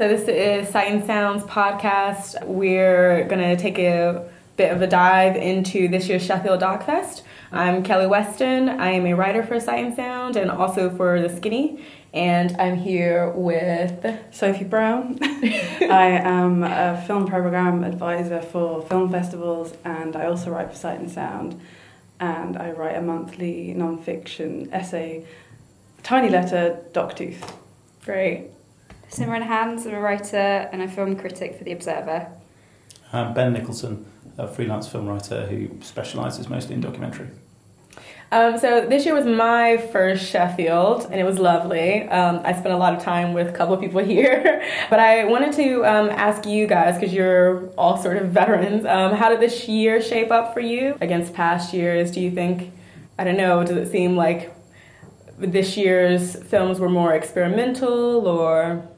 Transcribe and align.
So, 0.00 0.08
this 0.08 0.28
is 0.28 0.66
Sight 0.70 0.90
and 0.90 1.04
Sounds 1.04 1.42
podcast. 1.42 2.42
We're 2.46 3.24
going 3.24 3.42
to 3.42 3.62
take 3.62 3.78
a 3.78 4.30
bit 4.56 4.72
of 4.72 4.80
a 4.80 4.86
dive 4.86 5.36
into 5.36 5.88
this 5.88 6.08
year's 6.08 6.24
Sheffield 6.24 6.60
Doc 6.60 6.86
Fest. 6.86 7.22
I'm 7.52 7.82
Kelli 7.82 8.08
Weston. 8.08 8.70
I 8.70 8.92
am 8.92 9.04
a 9.04 9.12
writer 9.12 9.42
for 9.42 9.60
Sight 9.60 9.84
and 9.84 9.94
Sound 9.94 10.36
and 10.36 10.50
also 10.50 10.88
for 10.88 11.20
The 11.20 11.28
Skinny. 11.28 11.84
And 12.14 12.56
I'm 12.58 12.76
here 12.76 13.28
with 13.32 14.06
Sophie 14.30 14.64
Brown. 14.64 15.18
I 15.22 16.18
am 16.24 16.62
a 16.62 17.04
film 17.06 17.26
program 17.26 17.84
advisor 17.84 18.40
for 18.40 18.80
film 18.80 19.10
festivals 19.10 19.74
and 19.84 20.16
I 20.16 20.24
also 20.24 20.50
write 20.50 20.70
for 20.70 20.76
Sight 20.76 20.98
and 20.98 21.10
Sound. 21.10 21.60
And 22.18 22.56
I 22.56 22.70
write 22.70 22.96
a 22.96 23.02
monthly 23.02 23.74
non-fiction 23.74 24.72
essay, 24.72 25.26
Tiny 26.02 26.30
Letter, 26.30 26.78
Doctooth. 26.94 27.52
Great. 28.06 28.48
Simran 29.10 29.42
Hans, 29.42 29.86
I'm 29.86 29.94
a 29.94 30.00
writer 30.00 30.68
and 30.70 30.82
a 30.82 30.86
film 30.88 31.16
critic 31.16 31.58
for 31.58 31.64
The 31.64 31.72
Observer. 31.72 32.30
I'm 33.12 33.34
Ben 33.34 33.52
Nicholson, 33.52 34.06
a 34.38 34.46
freelance 34.46 34.86
film 34.86 35.08
writer 35.08 35.46
who 35.46 35.82
specialises 35.82 36.48
mostly 36.48 36.76
in 36.76 36.80
documentary. 36.80 37.26
Um, 38.30 38.56
so 38.56 38.86
this 38.86 39.04
year 39.04 39.16
was 39.16 39.26
my 39.26 39.78
first 39.78 40.30
Sheffield, 40.30 41.08
and 41.10 41.20
it 41.20 41.24
was 41.24 41.40
lovely. 41.40 42.08
Um, 42.08 42.40
I 42.44 42.52
spent 42.52 42.72
a 42.72 42.76
lot 42.76 42.94
of 42.94 43.02
time 43.02 43.32
with 43.32 43.48
a 43.48 43.52
couple 43.52 43.74
of 43.74 43.80
people 43.80 44.00
here, 44.04 44.64
but 44.88 45.00
I 45.00 45.24
wanted 45.24 45.54
to 45.54 45.84
um, 45.84 46.08
ask 46.10 46.46
you 46.46 46.68
guys 46.68 46.94
because 46.94 47.12
you're 47.12 47.66
all 47.70 47.96
sort 47.96 48.16
of 48.16 48.28
veterans. 48.28 48.86
Um, 48.86 49.14
how 49.16 49.28
did 49.28 49.40
this 49.40 49.66
year 49.66 50.00
shape 50.00 50.30
up 50.30 50.54
for 50.54 50.60
you 50.60 50.96
against 51.00 51.34
past 51.34 51.74
years? 51.74 52.12
Do 52.12 52.20
you 52.20 52.30
think? 52.30 52.72
I 53.18 53.24
don't 53.24 53.36
know. 53.36 53.64
Does 53.64 53.76
it 53.76 53.90
seem 53.90 54.16
like 54.16 54.54
this 55.36 55.76
year's 55.76 56.40
films 56.44 56.78
were 56.78 56.88
more 56.88 57.12
experimental, 57.12 58.28
or 58.28 58.88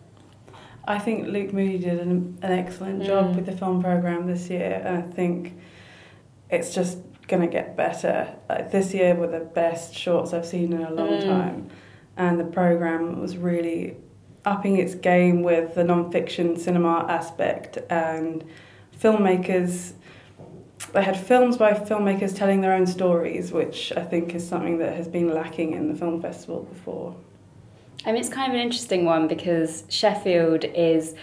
I 0.85 0.99
think 0.99 1.29
Luke 1.29 1.53
Moody 1.53 1.79
did 1.79 2.01
an, 2.01 2.39
an 2.43 2.53
excellent 2.53 3.03
job 3.05 3.27
Mm. 3.33 3.37
with 3.37 3.47
the 3.47 3.53
film 3.53 3.83
program 3.83 4.27
this 4.27 4.51
year, 4.51 4.83
and 4.85 4.99
I 4.99 5.03
think 5.03 5.55
it's 6.51 6.75
just 6.75 6.99
going 7.29 7.43
to 7.43 7.49
get 7.49 7.77
better. 7.77 8.29
Like 8.49 8.73
this 8.73 8.93
year 8.93 9.15
were 9.15 9.29
the 9.29 9.41
best 9.41 9.95
shorts 9.95 10.33
I've 10.35 10.45
seen 10.47 10.73
in 10.73 10.83
a 10.83 10.91
long 10.93 11.09
Mm. 11.21 11.25
time, 11.25 11.67
and 12.17 12.39
the 12.41 12.45
program 12.45 13.21
was 13.21 13.37
really 13.37 13.97
upping 14.45 14.77
its 14.77 14.97
game 14.97 15.43
with 15.45 15.77
the 15.77 15.85
non-fiction 15.85 16.57
cinema 16.57 17.07
aspect 17.09 17.79
and 17.89 18.43
filmmakers. 19.01 19.93
They 20.93 21.03
had 21.05 21.17
films 21.17 21.57
by 21.57 21.75
filmmakers 21.75 22.35
telling 22.37 22.61
their 22.61 22.73
own 22.73 22.87
stories, 22.87 23.53
which 23.53 23.93
I 23.97 24.03
think 24.03 24.35
is 24.35 24.47
something 24.47 24.79
that 24.79 24.97
has 24.97 25.07
been 25.07 25.33
lacking 25.33 25.75
in 25.75 25.89
the 25.89 25.95
film 25.95 26.21
festival 26.21 26.65
before. 26.65 27.15
I 28.05 28.13
mean, 28.13 28.21
it's 28.21 28.29
kind 28.29 28.51
of 28.51 28.55
an 28.55 28.61
interesting 28.61 29.05
one 29.05 29.29
because 29.29 29.85
Sheffield 29.89 30.65
is 30.65 31.15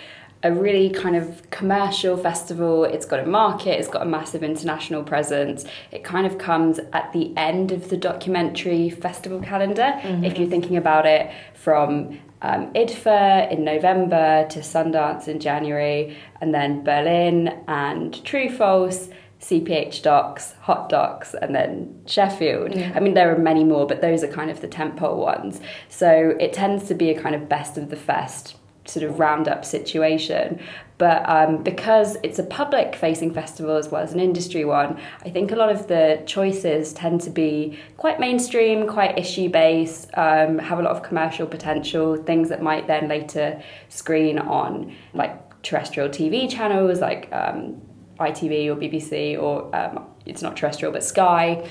a 0.44 0.54
really 0.54 0.90
kind 0.90 1.18
of 1.18 1.50
commercial 1.50 2.16
festival. 2.16 2.86
It's 2.86 3.06
got 3.06 3.20
a 3.20 3.26
market, 3.26 3.78
it's 3.78 3.90
got 3.90 4.04
a 4.04 4.06
massive 4.06 4.42
international 4.42 5.04
presence. 5.04 5.66
It 5.92 6.04
kind 6.06 6.26
of 6.26 6.38
comes 6.38 6.80
at 6.94 7.12
the 7.12 7.34
end 7.36 7.74
of 7.74 7.90
the 7.90 7.98
documentary 7.98 8.90
festival 8.90 9.42
calendar. 9.42 10.00
If 10.26 10.38
you're 10.38 10.50
thinking 10.50 10.78
about 10.78 11.06
it 11.06 11.30
from 11.56 12.20
um, 12.42 12.72
IDFA 12.74 13.52
in 13.52 13.66
November 13.66 14.48
to 14.50 14.60
Sundance 14.60 15.28
in 15.28 15.42
January, 15.42 16.18
and 16.40 16.54
then 16.54 16.86
Berlin 16.86 17.64
and 17.68 18.24
True 18.24 18.50
False. 18.50 19.10
CPH 19.42 20.02
docs, 20.02 20.54
hot 20.62 20.90
docs, 20.90 21.34
and 21.34 21.56
then 21.56 22.02
Sheffield. 22.06 22.76
Yeah. 22.76 22.92
I 22.94 23.00
mean, 23.00 23.14
there 23.14 23.34
are 23.34 23.38
many 23.38 23.64
more, 23.64 23.88
but 23.88 24.02
those 24.02 24.24
are 24.24 24.28
kind 24.28 24.52
of 24.52 24.62
the 24.62 24.68
tentpole 24.68 25.18
ones. 25.18 25.62
So 25.88 26.36
it 26.40 26.52
tends 26.52 26.88
to 26.90 26.94
be 26.94 27.10
a 27.10 27.20
kind 27.20 27.36
of 27.36 27.48
best 27.48 27.78
of 27.78 27.90
the 27.90 27.96
fest 27.96 28.56
sort 28.86 29.06
of 29.06 29.20
roundup 29.20 29.64
situation. 29.64 30.60
But 30.98 31.28
um, 31.30 31.64
because 31.64 32.18
it's 32.24 32.40
a 32.40 32.44
public 32.44 32.96
facing 32.96 33.34
festival 33.34 33.78
as 33.78 33.90
well 33.90 34.04
as 34.04 34.14
an 34.14 34.20
industry 34.20 34.66
one, 34.66 35.00
I 35.24 35.30
think 35.30 35.52
a 35.52 35.56
lot 35.56 35.70
of 35.70 35.88
the 35.88 36.22
choices 36.26 36.92
tend 36.92 37.22
to 37.22 37.30
be 37.30 37.80
quite 37.96 38.20
mainstream, 38.20 38.88
quite 38.88 39.18
issue 39.18 39.48
based, 39.50 40.10
um, 40.16 40.58
have 40.60 40.80
a 40.80 40.82
lot 40.82 40.96
of 40.96 41.04
commercial 41.04 41.48
potential, 41.48 42.18
things 42.18 42.50
that 42.50 42.62
might 42.62 42.88
then 42.88 43.08
later 43.08 43.62
screen 43.88 44.40
on 44.40 44.94
like 45.14 45.62
terrestrial 45.62 46.10
TV 46.10 46.50
channels 46.50 47.00
like 47.00 47.30
um, 47.32 47.82
ITV 48.20 48.68
or 48.68 48.76
BBC 48.76 49.42
or 49.42 49.74
um, 49.76 50.06
it's 50.26 50.42
not 50.42 50.56
terrestrial 50.56 50.92
but 50.92 51.04
Sky. 51.04 51.68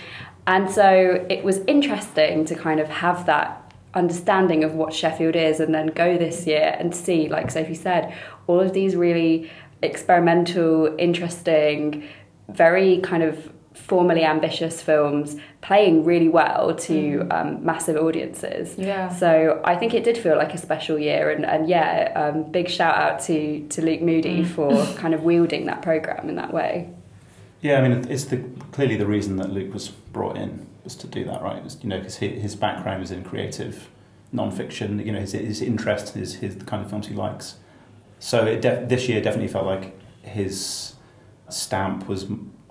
And 0.46 0.70
so 0.70 1.26
it 1.28 1.44
was 1.44 1.58
interesting 1.66 2.44
to 2.46 2.54
kind 2.54 2.80
of 2.80 2.88
have 2.88 3.26
that 3.26 3.72
understanding 3.94 4.64
of 4.64 4.74
what 4.74 4.92
Sheffield 4.92 5.36
is 5.36 5.60
and 5.60 5.74
then 5.74 5.88
go 5.88 6.16
this 6.16 6.46
year 6.46 6.76
and 6.78 6.94
see, 6.94 7.28
like 7.28 7.50
Sophie 7.50 7.74
said, 7.74 8.14
all 8.46 8.60
of 8.60 8.72
these 8.72 8.96
really 8.96 9.50
experimental, 9.82 10.94
interesting, 10.98 12.04
very 12.48 12.98
kind 12.98 13.22
of 13.22 13.52
formally 13.78 14.24
ambitious 14.24 14.82
films 14.82 15.36
playing 15.60 16.04
really 16.04 16.28
well 16.28 16.74
to 16.74 17.26
um, 17.30 17.64
massive 17.64 17.96
audiences. 17.96 18.76
Yeah. 18.76 19.08
So 19.08 19.60
I 19.64 19.76
think 19.76 19.94
it 19.94 20.04
did 20.04 20.18
feel 20.18 20.36
like 20.36 20.52
a 20.54 20.58
special 20.58 20.98
year, 20.98 21.30
and, 21.30 21.44
and 21.44 21.68
yeah, 21.68 22.12
um, 22.14 22.50
big 22.50 22.68
shout 22.68 22.94
out 22.94 23.20
to, 23.22 23.66
to 23.68 23.82
Luke 23.82 24.02
Moody 24.02 24.44
for 24.44 24.84
kind 24.96 25.14
of 25.14 25.22
wielding 25.22 25.66
that 25.66 25.82
program 25.82 26.28
in 26.28 26.36
that 26.36 26.52
way. 26.52 26.90
Yeah, 27.60 27.78
I 27.80 27.88
mean, 27.88 28.06
it's 28.08 28.26
the 28.26 28.44
clearly 28.72 28.96
the 28.96 29.06
reason 29.06 29.36
that 29.36 29.50
Luke 29.50 29.72
was 29.72 29.88
brought 29.88 30.36
in 30.36 30.66
was 30.84 30.94
to 30.96 31.06
do 31.06 31.24
that, 31.24 31.42
right? 31.42 31.62
Was, 31.62 31.82
you 31.82 31.88
know, 31.88 31.98
because 31.98 32.16
his, 32.16 32.40
his 32.42 32.56
background 32.56 33.02
is 33.02 33.10
in 33.10 33.24
creative 33.24 33.88
non-fiction. 34.32 35.04
You 35.04 35.12
know, 35.12 35.20
his 35.20 35.32
his 35.32 35.60
interest, 35.60 36.14
his 36.14 36.36
his 36.36 36.56
the 36.56 36.64
kind 36.64 36.84
of 36.84 36.90
films 36.90 37.08
he 37.08 37.14
likes. 37.14 37.56
So 38.20 38.46
it 38.46 38.60
def- 38.60 38.88
this 38.88 39.08
year 39.08 39.20
definitely 39.20 39.48
felt 39.48 39.66
like 39.66 39.98
his 40.22 40.94
stamp 41.48 42.06
was 42.06 42.26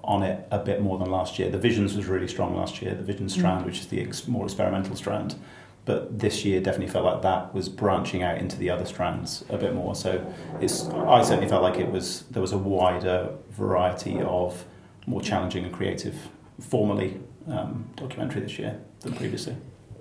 on 0.07 0.23
it 0.23 0.47
a 0.51 0.57
bit 0.57 0.81
more 0.81 0.97
than 0.97 1.12
last 1.12 1.38
year. 1.38 1.50
The 1.50 1.57
Visions 1.57 1.95
was 1.95 2.06
really 2.06 2.28
strong 2.28 2.56
last 2.56 2.81
year. 2.81 2.95
The 2.95 3.03
Vision 3.03 3.28
strand, 3.29 3.66
which 3.66 3.79
is 3.79 3.88
the 3.88 4.01
ex- 4.01 4.28
more 4.28 4.45
experimental 4.45 4.95
strand, 4.95 5.35
but 5.85 6.19
this 6.19 6.45
year 6.45 6.62
definitely 6.62 6.91
felt 6.91 7.06
like 7.06 7.22
that 7.22 7.53
was 7.53 7.69
branching 7.69 8.23
out 8.23 8.38
into 8.38 8.57
the 8.57 8.69
other 8.69 8.85
strands 8.85 9.44
a 9.50 9.57
bit 9.57 9.73
more. 9.73 9.96
So 9.96 10.25
it's 10.62 10.85
I 10.88 11.22
certainly 11.23 11.50
felt 11.50 11.62
like 11.62 11.78
it 11.78 11.91
was 11.91 12.23
there 12.31 12.41
was 12.41 12.53
a 12.53 12.57
wider 12.57 13.29
variety 13.51 14.19
of 14.22 14.66
more 15.06 15.22
challenging 15.22 15.66
and 15.66 15.73
creative, 15.73 16.16
formally 16.59 17.19
um, 17.47 17.90
documentary 17.96 18.41
this 18.41 18.57
year 18.57 18.79
than 19.01 19.13
previously. 19.13 19.56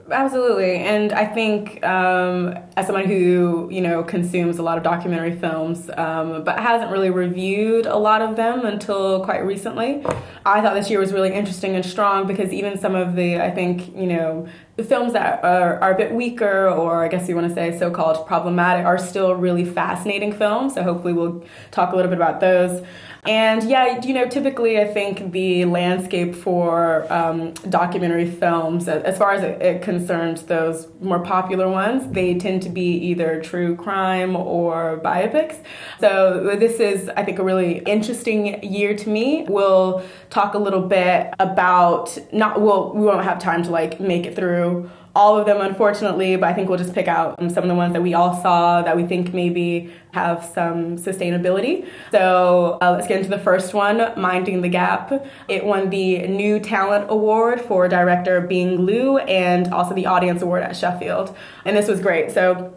Absolutely, 0.08 0.76
and 0.76 1.12
I 1.12 1.26
think 1.26 1.84
um, 1.84 2.56
as 2.76 2.86
someone 2.86 3.06
who 3.06 3.68
you 3.72 3.80
know 3.80 4.04
consumes 4.04 4.58
a 4.58 4.62
lot 4.62 4.78
of 4.78 4.84
documentary 4.84 5.36
films, 5.36 5.90
um, 5.96 6.44
but 6.44 6.60
hasn't 6.60 6.92
really 6.92 7.10
reviewed 7.10 7.86
a 7.86 7.96
lot 7.96 8.22
of 8.22 8.36
them 8.36 8.64
until 8.64 9.24
quite 9.24 9.38
recently, 9.44 10.04
I 10.44 10.60
thought 10.60 10.74
this 10.74 10.90
year 10.90 11.00
was 11.00 11.12
really 11.12 11.32
interesting 11.32 11.74
and 11.74 11.84
strong 11.84 12.28
because 12.28 12.52
even 12.52 12.78
some 12.78 12.94
of 12.94 13.16
the 13.16 13.40
I 13.40 13.50
think 13.50 13.96
you 13.96 14.06
know 14.06 14.46
films 14.84 15.14
that 15.14 15.42
are, 15.42 15.80
are 15.80 15.94
a 15.94 15.96
bit 15.96 16.12
weaker 16.12 16.68
or 16.68 17.02
I 17.02 17.08
guess 17.08 17.28
you 17.28 17.34
want 17.34 17.48
to 17.48 17.54
say 17.54 17.78
so-called 17.78 18.26
problematic 18.26 18.84
are 18.84 18.98
still 18.98 19.34
really 19.34 19.64
fascinating 19.64 20.32
films. 20.32 20.74
So 20.74 20.82
hopefully 20.82 21.14
we'll 21.14 21.44
talk 21.70 21.92
a 21.92 21.96
little 21.96 22.10
bit 22.10 22.18
about 22.18 22.40
those. 22.40 22.84
And 23.24 23.64
yeah, 23.64 24.00
you 24.02 24.14
know, 24.14 24.28
typically 24.28 24.78
I 24.78 24.84
think 24.84 25.32
the 25.32 25.64
landscape 25.64 26.34
for 26.34 27.12
um, 27.12 27.54
documentary 27.68 28.30
films, 28.30 28.86
as 28.86 29.18
far 29.18 29.32
as 29.32 29.42
it, 29.42 29.60
it 29.60 29.82
concerns 29.82 30.42
those 30.42 30.86
more 31.00 31.18
popular 31.18 31.68
ones, 31.68 32.12
they 32.12 32.38
tend 32.38 32.62
to 32.62 32.68
be 32.68 32.96
either 32.98 33.42
true 33.42 33.74
crime 33.74 34.36
or 34.36 35.00
biopics. 35.02 35.60
So 35.98 36.56
this 36.56 36.78
is, 36.78 37.08
I 37.16 37.24
think, 37.24 37.40
a 37.40 37.42
really 37.42 37.78
interesting 37.78 38.62
year 38.62 38.96
to 38.96 39.08
me. 39.08 39.44
We'll 39.48 40.04
talk 40.30 40.54
a 40.54 40.58
little 40.58 40.82
bit 40.82 41.32
about 41.38 42.16
not. 42.32 42.60
Well, 42.60 42.92
we 42.94 43.04
won't 43.04 43.24
have 43.24 43.38
time 43.38 43.62
to 43.64 43.70
like 43.70 44.00
make 44.00 44.26
it 44.26 44.36
through 44.36 44.90
all 45.16 45.38
of 45.38 45.46
them, 45.46 45.62
unfortunately, 45.62 46.36
but 46.36 46.46
I 46.46 46.52
think 46.52 46.68
we'll 46.68 46.76
just 46.76 46.92
pick 46.92 47.08
out 47.08 47.38
some 47.38 47.64
of 47.64 47.68
the 47.68 47.74
ones 47.74 47.94
that 47.94 48.02
we 48.02 48.12
all 48.12 48.38
saw 48.42 48.82
that 48.82 48.94
we 48.98 49.06
think 49.06 49.32
maybe 49.32 49.90
have 50.12 50.44
some 50.44 50.98
sustainability. 50.98 51.88
So 52.10 52.76
uh, 52.82 52.92
let's 52.92 53.08
get 53.08 53.16
into 53.16 53.30
the 53.30 53.38
first 53.38 53.72
one, 53.72 54.12
Minding 54.20 54.60
the 54.60 54.68
Gap. 54.68 55.26
It 55.48 55.64
won 55.64 55.88
the 55.88 56.28
New 56.28 56.60
Talent 56.60 57.06
Award 57.08 57.62
for 57.62 57.88
director 57.88 58.42
Bing 58.42 58.84
Liu 58.84 59.16
and 59.16 59.72
also 59.72 59.94
the 59.94 60.04
Audience 60.04 60.42
Award 60.42 60.62
at 60.64 60.76
Sheffield. 60.76 61.34
And 61.64 61.74
this 61.74 61.88
was 61.88 62.00
great. 62.00 62.30
So 62.30 62.74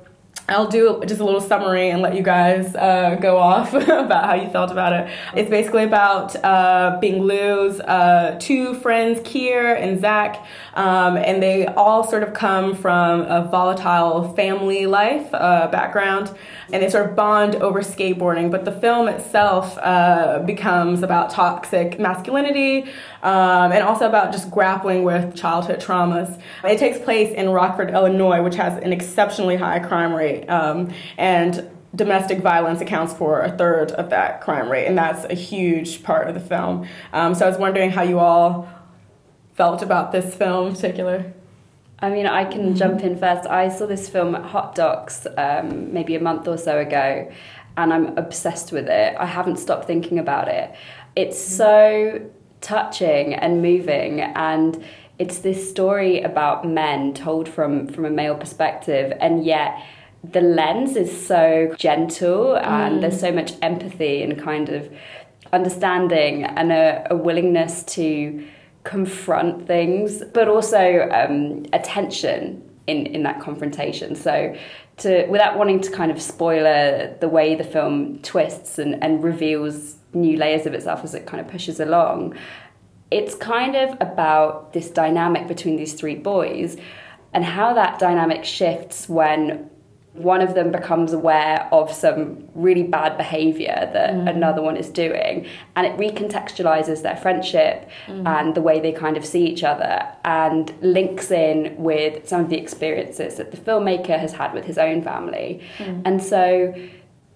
I'll 0.50 0.68
do 0.68 1.02
just 1.06 1.22
a 1.22 1.24
little 1.24 1.42
summary 1.42 1.90
and 1.90 2.02
let 2.02 2.16
you 2.16 2.24
guys 2.24 2.76
uh, 2.76 3.18
go 3.22 3.38
off 3.38 3.74
about 3.74 4.26
how 4.26 4.34
you 4.34 4.50
felt 4.50 4.72
about 4.72 4.94
it. 4.94 5.12
It's 5.36 5.50
basically 5.50 5.84
about 5.84 6.36
uh, 6.44 6.98
Bing 7.00 7.22
Liu's 7.22 7.80
uh, 7.82 8.38
two 8.40 8.74
friends, 8.76 9.20
Keire 9.20 9.80
and 9.80 10.02
Zach, 10.02 10.44
um, 10.74 11.18
and 11.18 11.42
they 11.42 11.68
all 11.68 12.04
sort 12.04 12.24
of 12.24 12.34
come 12.34 12.76
from 12.76 13.22
a 13.22 13.48
volatile 13.50 14.34
family 14.34 14.88
life 14.88 15.30
uh, 15.34 15.68
background, 15.68 16.36
and 16.74 16.82
they 16.82 16.90
sort 16.90 17.10
of 17.10 17.16
bond 17.16 17.56
over 17.58 17.82
skateboarding. 17.82 18.50
But 18.50 18.66
the 18.66 18.72
film 18.72 19.08
itself 19.08 19.78
uh, 19.78 20.40
becomes 20.46 21.04
about 21.04 21.30
toxic 21.30 22.00
masculinity 22.00 22.90
um, 23.22 23.72
and 23.72 23.84
also 23.84 24.08
about 24.08 24.32
just 24.32 24.50
grappling 24.50 25.04
with 25.04 25.36
childhood 25.36 25.80
traumas. 25.80 26.40
It 26.64 26.80
takes 26.80 26.98
place 27.00 27.34
in 27.34 27.50
Rockford, 27.50 27.92
Illinois, 27.92 28.42
which 28.42 28.56
has 28.56 28.82
an 28.82 28.94
exceptionally 28.94 29.58
high 29.58 29.80
crime 29.80 30.14
rate. 30.14 30.39
Um, 30.48 30.94
and 31.18 31.70
domestic 31.96 32.40
violence 32.40 32.82
accounts 32.82 33.14
for 33.14 33.42
a 33.42 33.52
third 33.52 33.92
of 33.94 34.12
that 34.12 34.42
crime 34.42 34.70
rate, 34.70 34.86
and 34.86 34.98
that's 34.98 35.26
a 35.26 35.34
huge 35.34 36.04
part 36.04 36.28
of 36.28 36.36
the 36.36 36.40
film. 36.40 36.88
Um, 37.14 37.34
so 37.34 37.46
I 37.46 37.50
was 37.50 37.58
wondering 37.58 37.90
how 37.90 38.04
you 38.04 38.20
all 38.20 38.70
felt 39.54 39.82
about 39.82 40.12
this 40.12 40.36
film 40.36 40.68
in 40.68 40.76
particular. 40.76 41.34
I 42.02 42.10
mean, 42.10 42.28
I 42.28 42.46
can 42.46 42.76
jump 42.76 43.02
in 43.02 43.18
first. 43.18 43.50
I 43.50 43.68
saw 43.68 43.86
this 43.86 44.08
film 44.08 44.36
at 44.36 44.44
Hot 44.44 44.74
Docs 44.76 45.28
um, 45.38 45.92
maybe 45.92 46.16
a 46.16 46.22
month 46.22 46.48
or 46.48 46.58
so 46.58 46.78
ago, 46.78 47.30
and 47.76 47.94
I'm 47.94 48.18
obsessed 48.18 48.72
with 48.72 48.88
it. 48.88 49.16
I 49.20 49.26
haven't 49.26 49.58
stopped 49.58 49.86
thinking 49.86 50.20
about 50.20 50.48
it. 50.48 50.74
It's 51.16 51.40
so 51.40 52.22
touching 52.62 53.34
and 53.34 53.62
moving, 53.62 54.22
and 54.22 54.82
it's 55.18 55.40
this 55.40 55.70
story 55.70 56.22
about 56.22 56.66
men 56.66 57.14
told 57.14 57.50
from 57.50 57.88
from 57.88 58.06
a 58.06 58.10
male 58.10 58.36
perspective, 58.36 59.18
and 59.20 59.44
yet 59.44 59.84
the 60.24 60.42
lens 60.42 60.96
is 60.96 61.26
so 61.26 61.74
gentle, 61.78 62.58
and 62.58 63.02
there's 63.02 63.20
so 63.20 63.32
much 63.32 63.54
empathy 63.62 64.22
and 64.22 64.42
kind 64.42 64.70
of 64.70 64.92
understanding 65.54 66.44
and 66.44 66.72
a, 66.72 67.08
a 67.10 67.16
willingness 67.16 67.84
to 67.84 68.46
confront 68.84 69.68
things, 69.68 70.24
but 70.34 70.48
also 70.48 71.10
um, 71.12 71.66
attention 71.74 72.62
in, 72.88 73.06
in 73.06 73.24
that 73.24 73.40
confrontation. 73.40 74.16
So, 74.16 74.56
to 74.98 75.26
without 75.28 75.58
wanting 75.58 75.80
to 75.82 75.92
kind 75.92 76.12
of 76.12 76.22
spoiler 76.22 77.16
the 77.22 77.30
way 77.30 77.56
the 77.56 77.64
film 77.64 78.20
twists 78.22 78.78
and, 78.78 79.02
and 79.02 79.24
reveals 79.24 79.96
new 80.14 80.38
layers 80.38 80.66
of 80.66 80.74
itself 80.74 81.04
as 81.04 81.14
it 81.14 81.26
kind 81.26 81.40
of 81.40 81.50
pushes 81.50 81.80
along, 81.80 82.36
it's 83.12 83.36
kind 83.36 83.76
of 83.76 83.96
about 84.02 84.74
this 84.74 84.90
dynamic 84.90 85.48
between 85.48 85.78
these 85.78 85.94
three 85.94 86.16
boys 86.16 86.76
and 87.34 87.46
how 87.46 87.74
that 87.74 88.00
dynamic 88.00 88.44
shifts 88.44 89.08
when 89.08 89.69
one 90.20 90.42
of 90.42 90.54
them 90.54 90.72
becomes 90.72 91.14
aware 91.14 91.68
of 91.72 91.92
some 91.92 92.48
really 92.54 92.84
bad 92.84 93.18
behavior 93.18 93.90
that 93.94 94.12
mm. 94.12 94.30
another 94.30 94.62
one 94.62 94.76
is 94.76 94.90
doing 94.90 95.48
and 95.76 95.88
it 95.88 95.96
recontextualizes 95.98 97.02
their 97.02 97.16
friendship 97.16 97.90
mm. 98.08 98.28
and 98.28 98.54
the 98.54 98.62
way 98.62 98.80
they 98.80 98.92
kind 98.92 99.16
of 99.16 99.26
see 99.26 99.46
each 99.46 99.64
other 99.64 100.06
and 100.26 100.74
links 100.82 101.32
in 101.32 101.74
with 101.78 102.28
some 102.28 102.42
of 102.42 102.50
the 102.50 102.58
experiences 102.58 103.36
that 103.36 103.52
the 103.52 103.58
filmmaker 103.58 104.20
has 104.20 104.34
had 104.34 104.54
with 104.54 104.66
his 104.66 104.78
own 104.78 105.02
family 105.02 105.62
mm. 105.78 106.02
and 106.06 106.22
so 106.22 106.74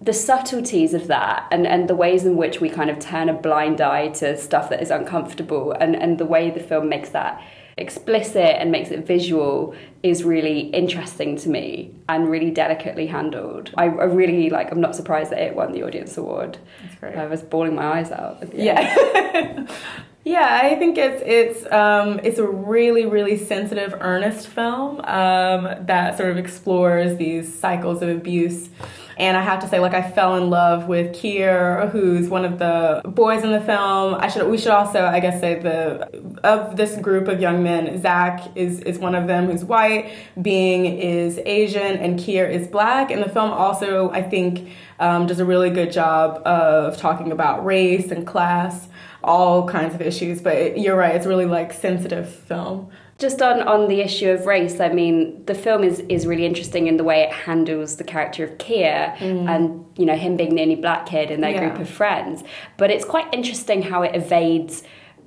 the 0.00 0.12
subtleties 0.12 0.92
of 0.92 1.06
that 1.06 1.46
and, 1.50 1.66
and 1.66 1.88
the 1.88 1.94
ways 1.94 2.26
in 2.26 2.36
which 2.36 2.60
we 2.60 2.68
kind 2.68 2.90
of 2.90 2.98
turn 2.98 3.30
a 3.30 3.32
blind 3.32 3.80
eye 3.80 4.08
to 4.08 4.36
stuff 4.36 4.68
that 4.68 4.82
is 4.82 4.90
uncomfortable 4.90 5.72
and, 5.72 5.96
and 5.96 6.18
the 6.18 6.26
way 6.26 6.50
the 6.50 6.60
film 6.60 6.88
makes 6.88 7.08
that 7.10 7.42
explicit 7.76 8.56
and 8.60 8.70
makes 8.70 8.90
it 8.90 9.06
visual 9.06 9.74
is 10.02 10.22
really 10.22 10.60
interesting 10.60 11.36
to 11.36 11.48
me 11.48 11.94
and 12.08 12.28
really 12.28 12.50
delicately 12.50 13.06
handled. 13.06 13.70
I, 13.76 13.84
I 13.84 14.04
really 14.04 14.50
like. 14.50 14.70
I'm 14.70 14.80
not 14.80 14.94
surprised 14.94 15.32
that 15.32 15.40
it 15.40 15.56
won 15.56 15.72
the 15.72 15.82
audience 15.82 16.16
award. 16.16 16.58
That's 16.82 16.94
great. 16.96 17.16
I 17.16 17.26
was 17.26 17.42
bawling 17.42 17.74
my 17.74 17.98
eyes 17.98 18.12
out. 18.12 18.54
Yeah. 18.54 19.66
yeah, 20.24 20.60
I 20.62 20.76
think 20.76 20.98
it's 20.98 21.22
it's 21.24 21.72
um, 21.72 22.20
it's 22.22 22.38
a 22.38 22.46
really 22.46 23.06
really 23.06 23.36
sensitive, 23.36 23.94
earnest 24.00 24.46
film 24.46 25.00
um, 25.00 25.86
that 25.86 26.16
sort 26.16 26.30
of 26.30 26.36
explores 26.36 27.16
these 27.16 27.58
cycles 27.58 28.02
of 28.02 28.08
abuse 28.08 28.68
and 29.16 29.36
I 29.36 29.42
have 29.42 29.60
to 29.60 29.68
say, 29.68 29.78
like, 29.78 29.94
I 29.94 30.02
fell 30.02 30.36
in 30.36 30.50
love 30.50 30.88
with 30.88 31.14
Keire, 31.14 31.90
who's 31.90 32.28
one 32.28 32.44
of 32.44 32.58
the 32.58 33.02
boys 33.04 33.44
in 33.44 33.52
the 33.52 33.60
film. 33.60 34.14
I 34.14 34.28
should, 34.28 34.48
we 34.48 34.58
should 34.58 34.72
also, 34.72 35.04
I 35.04 35.20
guess, 35.20 35.40
say 35.40 35.60
the 35.60 36.38
of 36.42 36.76
this 36.76 36.96
group 36.96 37.28
of 37.28 37.40
young 37.40 37.62
men, 37.62 38.00
Zach 38.00 38.56
is 38.56 38.80
is 38.80 38.98
one 38.98 39.14
of 39.14 39.26
them 39.26 39.46
who's 39.46 39.64
white, 39.64 40.12
Bing 40.40 40.86
is 40.86 41.38
Asian, 41.44 41.96
and 41.96 42.18
Keire 42.18 42.50
is 42.50 42.66
black. 42.66 43.10
And 43.10 43.22
the 43.22 43.28
film 43.28 43.50
also, 43.50 44.10
I 44.10 44.22
think, 44.22 44.70
um, 44.98 45.26
does 45.26 45.38
a 45.38 45.44
really 45.44 45.70
good 45.70 45.92
job 45.92 46.42
of 46.46 46.96
talking 46.96 47.30
about 47.30 47.64
race 47.64 48.10
and 48.10 48.26
class, 48.26 48.88
all 49.22 49.68
kinds 49.68 49.94
of 49.94 50.02
issues. 50.02 50.40
But 50.40 50.78
you're 50.78 50.96
right, 50.96 51.14
it's 51.14 51.26
really 51.26 51.46
like 51.46 51.72
sensitive 51.72 52.28
film. 52.28 52.90
Just 53.24 53.40
on, 53.40 53.62
on 53.62 53.88
the 53.88 54.02
issue 54.02 54.28
of 54.28 54.44
race, 54.44 54.80
I 54.80 54.90
mean, 54.90 55.46
the 55.46 55.54
film 55.54 55.82
is, 55.82 56.00
is 56.10 56.26
really 56.26 56.44
interesting 56.44 56.88
in 56.88 56.98
the 56.98 57.04
way 57.04 57.22
it 57.22 57.32
handles 57.32 57.96
the 57.96 58.04
character 58.04 58.44
of 58.44 58.58
Keire 58.58 59.16
mm. 59.16 59.48
and, 59.48 59.86
you 59.96 60.04
know, 60.04 60.14
him 60.14 60.36
being 60.36 60.56
the 60.56 60.60
only 60.60 60.74
black 60.74 61.06
kid 61.06 61.30
in 61.30 61.40
their 61.40 61.52
yeah. 61.52 61.60
group 61.60 61.78
of 61.80 61.88
friends. 61.88 62.44
But 62.76 62.90
it's 62.90 63.06
quite 63.06 63.32
interesting 63.32 63.80
how 63.80 64.02
it 64.02 64.14
evades 64.14 64.82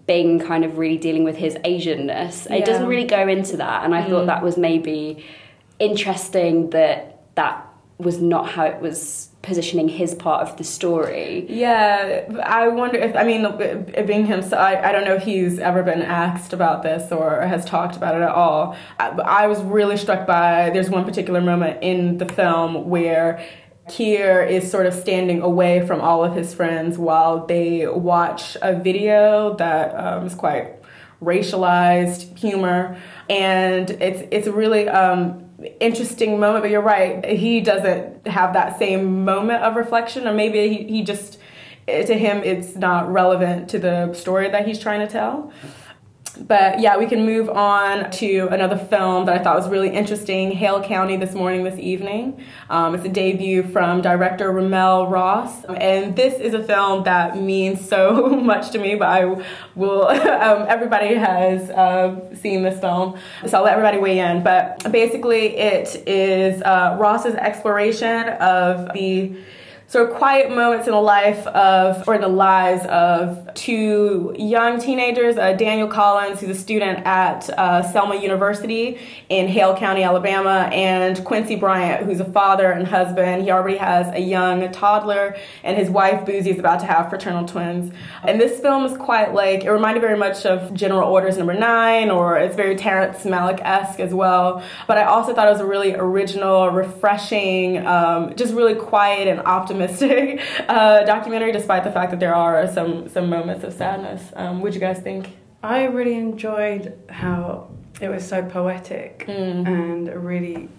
being 0.06 0.38
kind 0.38 0.64
of 0.64 0.78
really 0.78 1.00
dealing 1.00 1.24
with 1.24 1.38
his 1.38 1.56
Asianness. 1.56 2.48
Yeah. 2.48 2.58
It 2.58 2.66
doesn't 2.66 2.86
really 2.86 3.08
go 3.08 3.28
into 3.28 3.58
that. 3.58 3.84
And 3.84 3.96
I 3.96 4.04
mm. 4.04 4.10
thought 4.10 4.28
that 4.28 4.44
was 4.44 4.58
maybe 4.58 5.26
interesting 5.80 6.70
that 6.70 7.20
that 7.34 7.68
was 7.98 8.22
not 8.22 8.48
how 8.48 8.66
it 8.66 8.80
was 8.80 9.30
positioning 9.48 9.88
his 9.88 10.14
part 10.14 10.48
of 10.48 10.58
the 10.58 10.64
story. 10.64 11.46
Yeah, 11.50 12.26
I 12.44 12.68
wonder 12.68 12.98
if 12.98 13.16
I 13.16 13.24
mean 13.24 13.44
being 14.06 14.26
him. 14.26 14.44
So 14.44 14.58
I, 14.58 14.90
I 14.90 14.92
don't 14.92 15.06
know 15.06 15.16
if 15.16 15.24
he's 15.24 15.58
ever 15.58 15.82
been 15.84 16.02
asked 16.02 16.52
about 16.52 16.84
this 16.84 17.12
or 17.12 17.42
has 17.42 17.64
talked 17.64 17.96
about 17.96 18.16
it 18.16 18.22
at 18.22 18.30
all. 18.30 18.76
I, 19.00 19.08
I 19.44 19.48
was 19.48 19.62
really 19.64 19.98
struck 19.98 20.28
by 20.28 20.70
there's 20.72 20.90
one 20.90 21.06
particular 21.06 21.42
moment 21.42 21.82
in 21.82 22.18
the 22.20 22.28
film 22.28 22.90
where. 22.90 23.44
Keire 23.88 24.46
is 24.46 24.70
sort 24.70 24.86
of 24.86 24.94
standing 24.94 25.42
away 25.42 25.88
from 25.88 26.02
all 26.02 26.26
of 26.26 26.36
his 26.36 26.54
friends 26.54 26.98
while 26.98 27.46
they 27.46 27.88
watch 27.88 28.58
a 28.62 28.76
video 28.76 29.56
that 29.56 29.96
um, 29.96 30.26
is 30.26 30.36
quite 30.36 30.74
racialized 31.22 32.38
humor, 32.38 32.98
and 33.30 33.90
it's 33.92 34.24
it's 34.30 34.48
really 34.50 34.90
um, 34.90 35.47
interesting 35.80 36.40
moment, 36.40 36.64
but 36.64 36.72
you're 36.72 36.82
right. 36.82 37.26
He 37.26 37.62
doesn't 37.62 38.28
have 38.28 38.54
that 38.54 38.78
same 38.78 39.26
moment 39.26 39.64
of 39.64 39.76
reflection, 39.76 40.28
or 40.28 40.34
maybe 40.34 40.70
he, 40.70 40.84
he 40.86 41.04
just, 41.04 41.40
eh, 41.88 42.06
to 42.06 42.14
him, 42.14 42.44
it's 42.44 42.76
not 42.76 43.12
relevant 43.12 43.70
to 43.70 43.80
the 43.80 44.14
story 44.14 44.50
that 44.50 44.68
he's 44.68 44.80
trying 44.80 45.00
to 45.00 45.08
tell. 45.08 45.52
But 46.38 46.80
yeah, 46.80 46.98
we 46.98 47.08
can 47.08 47.26
move 47.26 47.50
on 47.50 48.12
to 48.12 48.48
another 48.52 48.78
film 48.78 49.26
that 49.26 49.40
I 49.40 49.44
thought 49.44 49.58
was 49.58 49.70
really 49.70 49.90
interesting 49.90 50.52
Hale 50.52 50.82
County 50.84 51.18
This 51.18 51.34
Morning, 51.34 51.64
This 51.64 51.80
Evening. 51.80 52.44
Um, 52.70 52.96
it's 52.96 53.06
a 53.06 53.10
debut 53.10 53.64
from 53.64 54.02
director 54.02 54.52
RaMell 54.52 55.10
Ross. 55.10 55.66
And 55.66 56.16
this 56.16 56.40
is 56.40 56.54
a 56.54 56.64
film 56.64 57.04
that 57.04 57.38
means 57.38 57.88
so 57.88 58.28
much 58.42 58.72
to 58.72 58.80
me, 58.80 58.96
but 58.96 59.08
I 59.08 59.44
will, 59.76 60.08
um, 60.08 60.66
everybody 60.68 61.16
has 61.16 61.70
uh, 61.70 62.34
seen 62.36 62.64
this 62.64 62.80
film, 62.80 63.18
so 63.46 63.58
I'll 63.58 63.64
let 63.64 63.74
everybody 63.74 63.98
weigh 63.98 64.20
in. 64.20 64.44
But 64.44 64.92
basically, 64.92 65.58
it 65.58 66.08
is 66.08 66.62
uh, 66.62 66.98
Ross's 67.00 67.36
exploration 67.36 68.30
of 68.30 68.94
the 68.94 69.36
sort 69.90 70.10
of 70.10 70.18
quiet 70.18 70.54
moments 70.54 70.86
in 70.86 70.92
the 70.92 71.00
life 71.00 71.48
of, 71.48 72.06
or 72.10 72.18
the 72.18 72.28
lives 72.28 72.86
of 72.88 73.54
two 73.54 74.36
young 74.38 74.82
teenagers, 74.82 75.38
uh, 75.38 75.54
Daniel 75.54 75.88
Collins, 75.88 76.42
who's 76.42 76.50
a 76.50 76.60
student 76.60 77.06
at 77.06 77.50
uh, 77.52 77.82
Selma 77.94 78.16
University 78.16 79.00
in 79.30 79.48
Hale 79.48 79.78
County, 79.78 80.04
Alabama, 80.04 80.70
and 80.74 81.24
Quincy 81.24 81.56
Bryant, 81.56 82.06
who's 82.06 82.20
a 82.20 82.26
father 82.26 82.70
and 82.70 82.86
husband. 82.86 83.44
He 83.44 83.52
already 83.52 83.78
has 83.78 84.14
a 84.14 84.20
young 84.20 84.70
toddler, 84.74 85.38
and 85.64 85.78
his 85.78 85.90
wife, 85.90 86.26
Boozy, 86.26 86.52
is 86.52 86.60
about 86.60 86.82
to 86.82 86.86
have 86.86 87.10
fraternal 87.10 87.48
twins. 87.48 87.94
And 88.24 88.42
this 88.42 88.60
film 88.60 88.86
is 88.86 88.98
quite 88.98 89.34
like, 89.34 89.64
it 89.64 89.72
reminded 89.72 90.02
very 90.02 90.18
much 90.18 90.46
of 90.46 90.74
General 90.74 91.10
Orders 91.10 91.38
Number 91.38 91.54
Nine, 91.54 92.12
or 92.12 92.38
it's 92.38 92.58
very 92.58 92.76
Terrence 92.76 93.24
Malick 93.24 93.62
esque 93.62 94.02
as 94.02 94.14
well. 94.14 94.62
But 94.86 94.98
I 94.98 95.06
also 95.06 95.34
thought 95.34 95.48
it 95.48 95.52
was 95.52 95.62
a 95.62 95.66
really 95.66 95.96
original, 95.96 96.72
refreshing, 96.72 97.88
um, 97.88 98.36
just 98.36 98.54
really 98.54 98.76
quiet 98.76 99.30
and 99.30 99.40
optimistic 99.40 99.77
optimistic 99.82 100.42
uh, 100.68 101.04
documentary, 101.04 101.52
despite 101.52 101.84
the 101.84 101.92
fact 101.92 102.12
that 102.12 102.20
there 102.20 102.36
are 102.36 102.72
some 102.72 103.08
some 103.10 103.30
moments 103.30 103.64
of 103.64 103.74
sadness. 103.74 104.32
Um, 104.36 104.62
what 104.62 104.72
do 104.72 104.76
you 104.76 104.82
guys 104.82 105.00
think? 105.00 105.38
I 105.64 105.86
really 105.86 106.16
enjoyed 106.16 106.98
how 107.10 107.70
it 108.00 108.10
was 108.10 108.28
so 108.28 108.44
poetic 108.44 109.26
mm. 109.28 109.68
and 109.68 110.08
a 110.08 110.20
really 110.20 110.70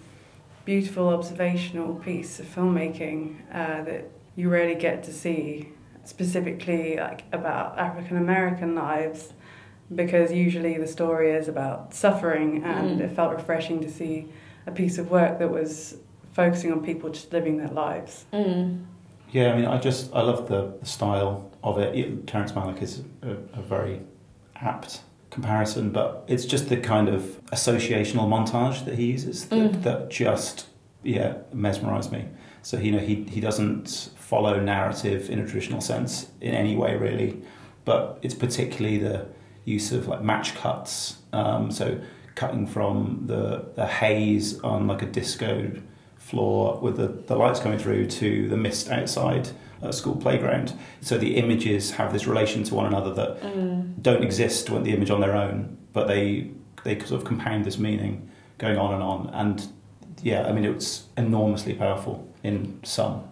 beautiful 0.65 1.09
observational 1.09 1.95
piece 1.95 2.39
of 2.39 2.45
filmmaking 2.45 3.41
uh, 3.51 3.83
that 3.83 4.09
you 4.35 4.49
rarely 4.49 4.75
get 4.75 5.03
to 5.03 5.11
see, 5.11 5.69
specifically 6.05 6.95
like 6.95 7.23
about 7.33 7.77
African 7.77 8.17
American 8.17 8.75
lives, 8.75 9.33
because 9.93 10.31
usually 10.31 10.77
the 10.77 10.87
story 10.87 11.31
is 11.31 11.47
about 11.47 11.93
suffering, 11.93 12.63
and 12.63 12.99
mm. 12.99 13.03
it 13.03 13.15
felt 13.15 13.33
refreshing 13.33 13.81
to 13.81 13.91
see 13.91 14.27
a 14.65 14.71
piece 14.71 14.97
of 14.97 15.09
work 15.09 15.39
that 15.39 15.49
was 15.49 15.97
focusing 16.31 16.71
on 16.71 16.83
people 16.83 17.09
just 17.09 17.33
living 17.33 17.57
their 17.57 17.67
lives. 17.67 18.25
Mm. 18.31 18.85
Yeah, 19.31 19.53
I 19.53 19.55
mean, 19.55 19.65
I 19.65 19.77
just 19.77 20.13
I 20.13 20.21
love 20.21 20.47
the, 20.47 20.73
the 20.79 20.85
style 20.85 21.51
of 21.63 21.77
it. 21.77 21.95
it 21.95 22.27
Terrence 22.27 22.51
Malick 22.51 22.81
is 22.81 23.03
a, 23.21 23.31
a, 23.53 23.61
very 23.61 24.01
apt 24.55 25.01
comparison, 25.29 25.91
but 25.91 26.23
it's 26.27 26.45
just 26.45 26.69
the 26.69 26.77
kind 26.77 27.07
of 27.09 27.21
associational 27.51 28.27
montage 28.27 28.85
that 28.85 28.95
he 28.95 29.07
uses 29.07 29.47
that, 29.49 29.55
mm. 29.55 29.83
that 29.83 30.09
just 30.09 30.67
yeah 31.03 31.35
mesmerise 31.53 32.11
me. 32.11 32.25
So 32.63 32.77
you 32.77 32.91
know 32.91 32.99
he 32.99 33.23
he 33.23 33.39
doesn't 33.39 34.09
follow 34.15 34.59
narrative 34.59 35.29
in 35.29 35.39
a 35.39 35.45
traditional 35.45 35.81
sense 35.81 36.29
in 36.41 36.53
any 36.53 36.75
way 36.75 36.95
really, 36.95 37.41
but 37.85 38.19
it's 38.21 38.35
particularly 38.35 38.97
the 38.97 39.27
use 39.65 39.91
of 39.91 40.07
like 40.07 40.23
match 40.23 40.55
cuts. 40.55 41.17
Um, 41.33 41.71
so 41.71 41.99
cutting 42.35 42.65
from 42.65 43.23
the 43.27 43.65
the 43.75 43.85
haze 43.85 44.59
on 44.61 44.87
like 44.87 45.03
a 45.03 45.05
disco 45.05 45.71
floor 46.33 46.79
with 46.81 46.97
the, 46.97 47.07
the 47.07 47.35
lights 47.35 47.59
coming 47.59 47.79
through 47.79 48.05
to 48.07 48.47
the 48.49 48.57
mist 48.57 48.89
outside 48.89 49.49
a 49.81 49.91
school 49.93 50.15
playground. 50.15 50.73
So 51.01 51.17
the 51.17 51.37
images 51.37 51.91
have 51.91 52.11
this 52.13 52.27
relation 52.27 52.63
to 52.65 52.75
one 52.75 52.85
another 52.85 53.13
that 53.13 53.41
Mm. 53.41 54.01
don't 54.01 54.23
exist 54.23 54.69
when 54.69 54.83
the 54.83 54.91
image 54.91 55.09
on 55.09 55.21
their 55.21 55.35
own, 55.35 55.77
but 55.93 56.07
they 56.07 56.51
they 56.83 56.97
sort 56.99 57.21
of 57.21 57.25
compound 57.25 57.65
this 57.65 57.77
meaning 57.77 58.29
going 58.57 58.77
on 58.77 58.93
and 58.93 59.03
on. 59.03 59.29
And 59.33 59.67
yeah, 60.21 60.45
I 60.47 60.51
mean 60.53 60.65
it's 60.65 61.05
enormously 61.17 61.73
powerful 61.73 62.15
in 62.43 62.79
some. 62.83 63.23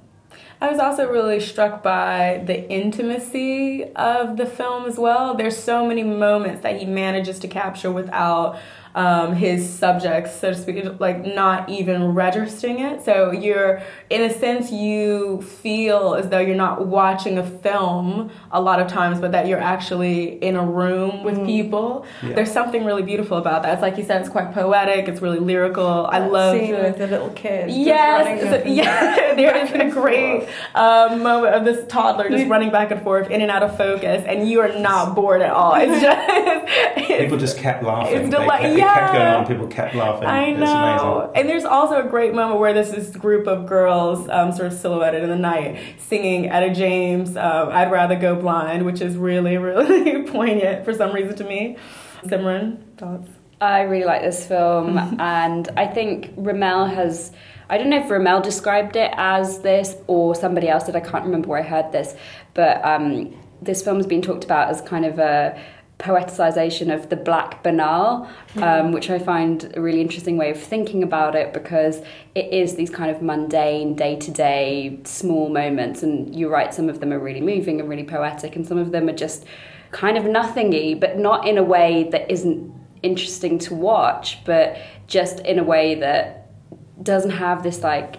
I 0.59 0.69
was 0.71 0.79
also 0.79 1.07
really 1.07 1.39
struck 1.39 1.83
by 1.83 2.41
the 2.45 2.67
intimacy 2.69 3.83
of 3.95 4.37
the 4.37 4.45
film 4.45 4.85
as 4.85 4.97
well. 4.97 5.35
There's 5.35 5.57
so 5.57 5.85
many 5.85 6.03
moments 6.03 6.61
that 6.63 6.79
he 6.79 6.85
manages 6.85 7.39
to 7.39 7.47
capture 7.47 7.91
without 7.91 8.57
um, 8.97 9.35
his 9.35 9.69
subjects, 9.69 10.31
so 10.39 10.51
to 10.51 10.57
speak, 10.57 10.99
like 10.99 11.23
not 11.23 11.69
even 11.69 12.15
registering 12.15 12.79
it. 12.79 13.05
So 13.05 13.31
you're, 13.31 13.81
in 14.09 14.21
a 14.23 14.33
sense, 14.33 14.71
you 14.71 15.41
feel 15.43 16.15
as 16.15 16.29
though 16.29 16.39
you're 16.39 16.55
not 16.55 16.87
watching 16.87 17.37
a 17.37 17.43
film 17.45 18.31
a 18.51 18.59
lot 18.59 18.79
of 18.81 18.87
times, 18.87 19.19
but 19.19 19.31
that 19.33 19.45
you're 19.47 19.59
actually 19.61 20.41
in 20.43 20.55
a 20.55 20.65
room 20.65 21.23
with 21.23 21.45
people. 21.45 22.05
Yeah. 22.23 22.33
There's 22.33 22.51
something 22.51 22.83
really 22.85 23.03
beautiful 23.03 23.37
about 23.37 23.61
that. 23.63 23.73
It's 23.73 23.81
like 23.83 23.97
you 23.97 24.03
said, 24.03 24.19
it's 24.21 24.29
quite 24.31 24.51
poetic. 24.51 25.07
It's 25.07 25.21
really 25.21 25.39
lyrical. 25.39 26.07
I 26.07 26.17
love 26.19 26.57
scene 26.57 26.71
the- 26.71 26.81
with 26.81 26.97
the 26.97 27.07
little 27.07 27.29
kids. 27.29 27.71
just 27.73 27.77
running 27.77 27.85
Yes, 27.85 28.43
up 28.43 28.49
so- 28.49 28.55
and 28.67 28.75
yeah. 28.75 29.23
There 29.37 29.55
is 29.55 29.71
a 29.71 29.89
great 29.91 30.47
um, 30.73 31.21
moment 31.21 31.53
of 31.53 31.63
this 31.63 31.85
toddler 31.87 32.27
just 32.31 32.49
running 32.49 32.71
back 32.71 32.89
and 32.89 32.99
forth, 33.03 33.29
in 33.29 33.41
and 33.41 33.51
out 33.51 33.61
of 33.61 33.77
focus, 33.77 34.23
and 34.25 34.49
you 34.49 34.59
are 34.61 34.73
not 34.79 35.13
bored 35.13 35.43
at 35.43 35.51
all. 35.51 35.75
It's 35.75 36.01
just 36.01 36.17
it's, 36.97 37.21
People 37.21 37.37
just 37.37 37.57
kept 37.59 37.83
laughing. 37.83 38.15
it's 38.15 38.25
They 38.25 38.31
deli- 38.31 38.47
kept- 38.47 38.63
it 38.63 38.77
kept 38.93 39.13
going 39.13 39.27
on. 39.27 39.45
People 39.47 39.67
kept 39.67 39.95
laughing. 39.95 40.27
I 40.27 40.43
It's 40.49 40.59
know. 40.59 41.21
amazing. 41.21 41.35
And 41.35 41.49
there's 41.49 41.65
also 41.65 42.05
a 42.05 42.07
great 42.09 42.33
moment 42.33 42.59
where 42.59 42.73
there's 42.73 42.91
this 42.91 43.15
group 43.15 43.47
of 43.47 43.65
girls 43.67 44.27
um, 44.29 44.51
sort 44.51 44.71
of 44.71 44.77
silhouetted 44.79 45.23
in 45.23 45.29
the 45.29 45.35
night 45.35 45.79
singing 45.97 46.49
Etta 46.49 46.73
James, 46.73 47.35
um, 47.37 47.69
I'd 47.69 47.91
Rather 47.91 48.15
Go 48.15 48.35
Blind, 48.35 48.85
which 48.85 49.01
is 49.01 49.15
really, 49.17 49.57
really 49.69 50.23
poignant 50.23 50.85
for 50.85 50.93
some 50.93 51.13
reason 51.13 51.35
to 51.37 51.43
me. 51.43 51.77
Simran, 52.23 52.77
thoughts? 52.97 53.29
I 53.59 53.81
really 53.81 54.05
like 54.05 54.21
this 54.21 54.45
film, 54.45 54.97
and 55.19 55.67
I 55.77 55.87
think 55.87 56.35
RaMell 56.35 56.93
has. 56.93 57.31
I 57.69 57.77
don't 57.77 57.89
know 57.89 57.99
if 57.99 58.07
RaMell 58.07 58.41
described 58.43 58.95
it 58.95 59.11
as 59.17 59.59
this 59.59 59.95
or 60.07 60.35
somebody 60.35 60.69
else 60.69 60.85
did. 60.85 60.95
I 60.95 61.01
can't 61.01 61.25
remember 61.25 61.49
where 61.49 61.59
I 61.59 61.67
heard 61.67 61.91
this, 61.91 62.15
but 62.53 62.83
um, 62.85 63.35
this 63.61 63.83
film 63.83 63.97
has 63.97 64.07
been 64.07 64.21
talked 64.21 64.45
about 64.45 64.69
as 64.69 64.79
kind 64.81 65.03
of 65.05 65.19
a 65.19 65.59
poeticization 65.99 66.93
of 66.93 67.09
the 67.09 67.15
black 67.15 67.63
banal, 67.63 68.29
um, 68.57 68.91
which 68.91 69.09
I 69.09 69.17
find 69.17 69.73
a 69.75 69.81
really 69.81 69.99
interesting 69.99 70.37
way 70.37 70.51
of 70.51 70.61
thinking 70.61 71.01
about 71.01 71.35
it 71.35 71.53
because 71.53 72.01
it 72.35 72.53
is 72.53 72.75
these 72.75 72.91
kind 72.91 73.09
of 73.09 73.21
mundane, 73.21 73.95
day 73.95 74.15
to 74.17 74.31
day, 74.31 74.99
small 75.05 75.49
moments. 75.49 76.03
And 76.03 76.35
you're 76.35 76.51
right, 76.51 76.71
some 76.71 76.87
of 76.87 76.99
them 76.99 77.11
are 77.11 77.19
really 77.19 77.41
moving 77.41 77.79
and 77.79 77.89
really 77.89 78.03
poetic, 78.03 78.55
and 78.55 78.67
some 78.67 78.77
of 78.77 78.91
them 78.91 79.09
are 79.09 79.15
just 79.15 79.45
kind 79.91 80.17
of 80.17 80.25
nothingy, 80.25 80.93
but 80.93 81.17
not 81.17 81.47
in 81.47 81.57
a 81.57 81.63
way 81.63 82.07
that 82.11 82.29
isn't 82.29 82.73
interesting 83.01 83.57
to 83.59 83.73
watch, 83.73 84.43
but 84.45 84.77
just 85.07 85.39
in 85.41 85.57
a 85.57 85.63
way 85.63 85.95
that 85.95 86.51
doesn't 87.01 87.31
have 87.31 87.63
this 87.63 87.81
like 87.81 88.17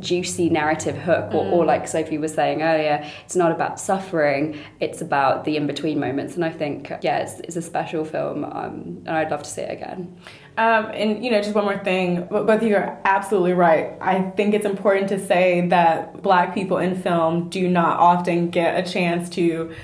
juicy 0.00 0.48
narrative 0.50 0.96
hook 0.96 1.34
or, 1.34 1.46
or 1.46 1.64
like 1.64 1.86
sophie 1.88 2.18
was 2.18 2.32
saying 2.34 2.62
earlier 2.62 3.04
it's 3.24 3.36
not 3.36 3.52
about 3.52 3.78
suffering 3.80 4.58
it's 4.80 5.00
about 5.00 5.44
the 5.44 5.56
in-between 5.56 5.98
moments 5.98 6.34
and 6.34 6.44
i 6.44 6.50
think 6.50 6.92
yeah 7.02 7.18
it's, 7.18 7.40
it's 7.40 7.56
a 7.56 7.62
special 7.62 8.04
film 8.04 8.44
um, 8.44 9.02
and 9.06 9.10
i'd 9.10 9.30
love 9.30 9.42
to 9.42 9.50
see 9.50 9.62
it 9.62 9.70
again 9.70 10.16
Um, 10.56 10.86
and 10.94 11.24
you 11.24 11.32
know, 11.32 11.40
just 11.42 11.52
one 11.52 11.64
more 11.64 11.82
thing. 11.82 12.26
Both 12.30 12.48
of 12.48 12.62
you 12.62 12.76
are 12.76 13.00
absolutely 13.04 13.54
right. 13.54 13.94
I 14.00 14.20
think 14.36 14.54
it's 14.54 14.64
important 14.64 15.08
to 15.08 15.18
say 15.18 15.66
that 15.68 16.22
Black 16.22 16.54
people 16.54 16.78
in 16.78 16.94
film 16.94 17.48
do 17.48 17.68
not 17.68 17.98
often 17.98 18.50
get 18.50 18.78
a 18.78 18.88
chance 18.88 19.28
to 19.30 19.74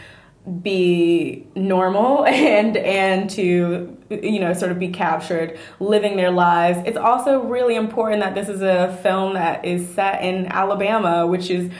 be 0.63 1.47
normal 1.55 2.25
and 2.27 2.77
and 2.77 3.29
to 3.31 3.97
you 4.09 4.41
know 4.41 4.53
sort 4.53 4.73
of 4.73 4.79
be 4.79 4.89
captured 4.89 5.59
living 5.79 6.17
their 6.17 6.31
lives. 6.31 6.81
It's 6.87 6.97
also 6.97 7.43
really 7.43 7.77
important 7.77 8.21
that 8.23 8.35
this 8.35 8.49
is 8.49 8.63
a 8.63 8.99
film 9.03 9.35
that 9.35 9.65
is 9.65 9.89
set 9.95 10.23
in 10.23 10.47
alabama 10.47 11.27
which 11.27 11.51
is 11.51 11.71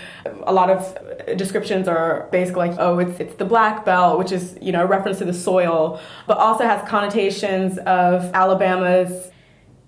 a 0.45 0.53
lot 0.53 0.71
of 0.71 0.97
descriptions 1.37 1.89
are 1.89 2.29
basically 2.31 2.69
like 2.69 2.79
oh 2.79 2.99
it's 2.99 3.19
it's 3.19 3.35
the 3.37 3.45
black 3.45 3.85
belt 3.85 4.19
which 4.19 4.31
is 4.31 4.57
you 4.61 4.73
know 4.73 4.83
a 4.83 4.87
reference 4.87 5.19
to 5.19 5.25
the 5.25 5.35
soil 5.35 6.01
but 6.27 6.37
also 6.39 6.65
has 6.65 6.87
connotations 6.89 7.79
of 7.79 8.33
alabama's 8.35 9.31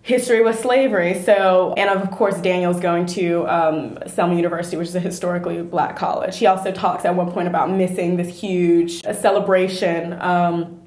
history 0.02 0.42
with 0.42 0.60
slavery. 0.60 1.22
So, 1.22 1.74
and 1.76 1.88
of 1.88 2.10
course, 2.10 2.40
Daniel's 2.40 2.80
going 2.80 3.06
to 3.06 3.46
um, 3.46 3.98
Selma 4.06 4.34
University, 4.34 4.76
which 4.76 4.88
is 4.88 4.94
a 4.94 5.00
historically 5.00 5.62
black 5.62 5.96
college. 5.96 6.36
He 6.38 6.46
also 6.46 6.72
talks 6.72 7.04
at 7.04 7.14
one 7.14 7.30
point 7.30 7.48
about 7.48 7.70
missing 7.70 8.16
this 8.16 8.28
huge 8.28 9.04
uh, 9.04 9.12
celebration. 9.12 10.20
Um, 10.20 10.78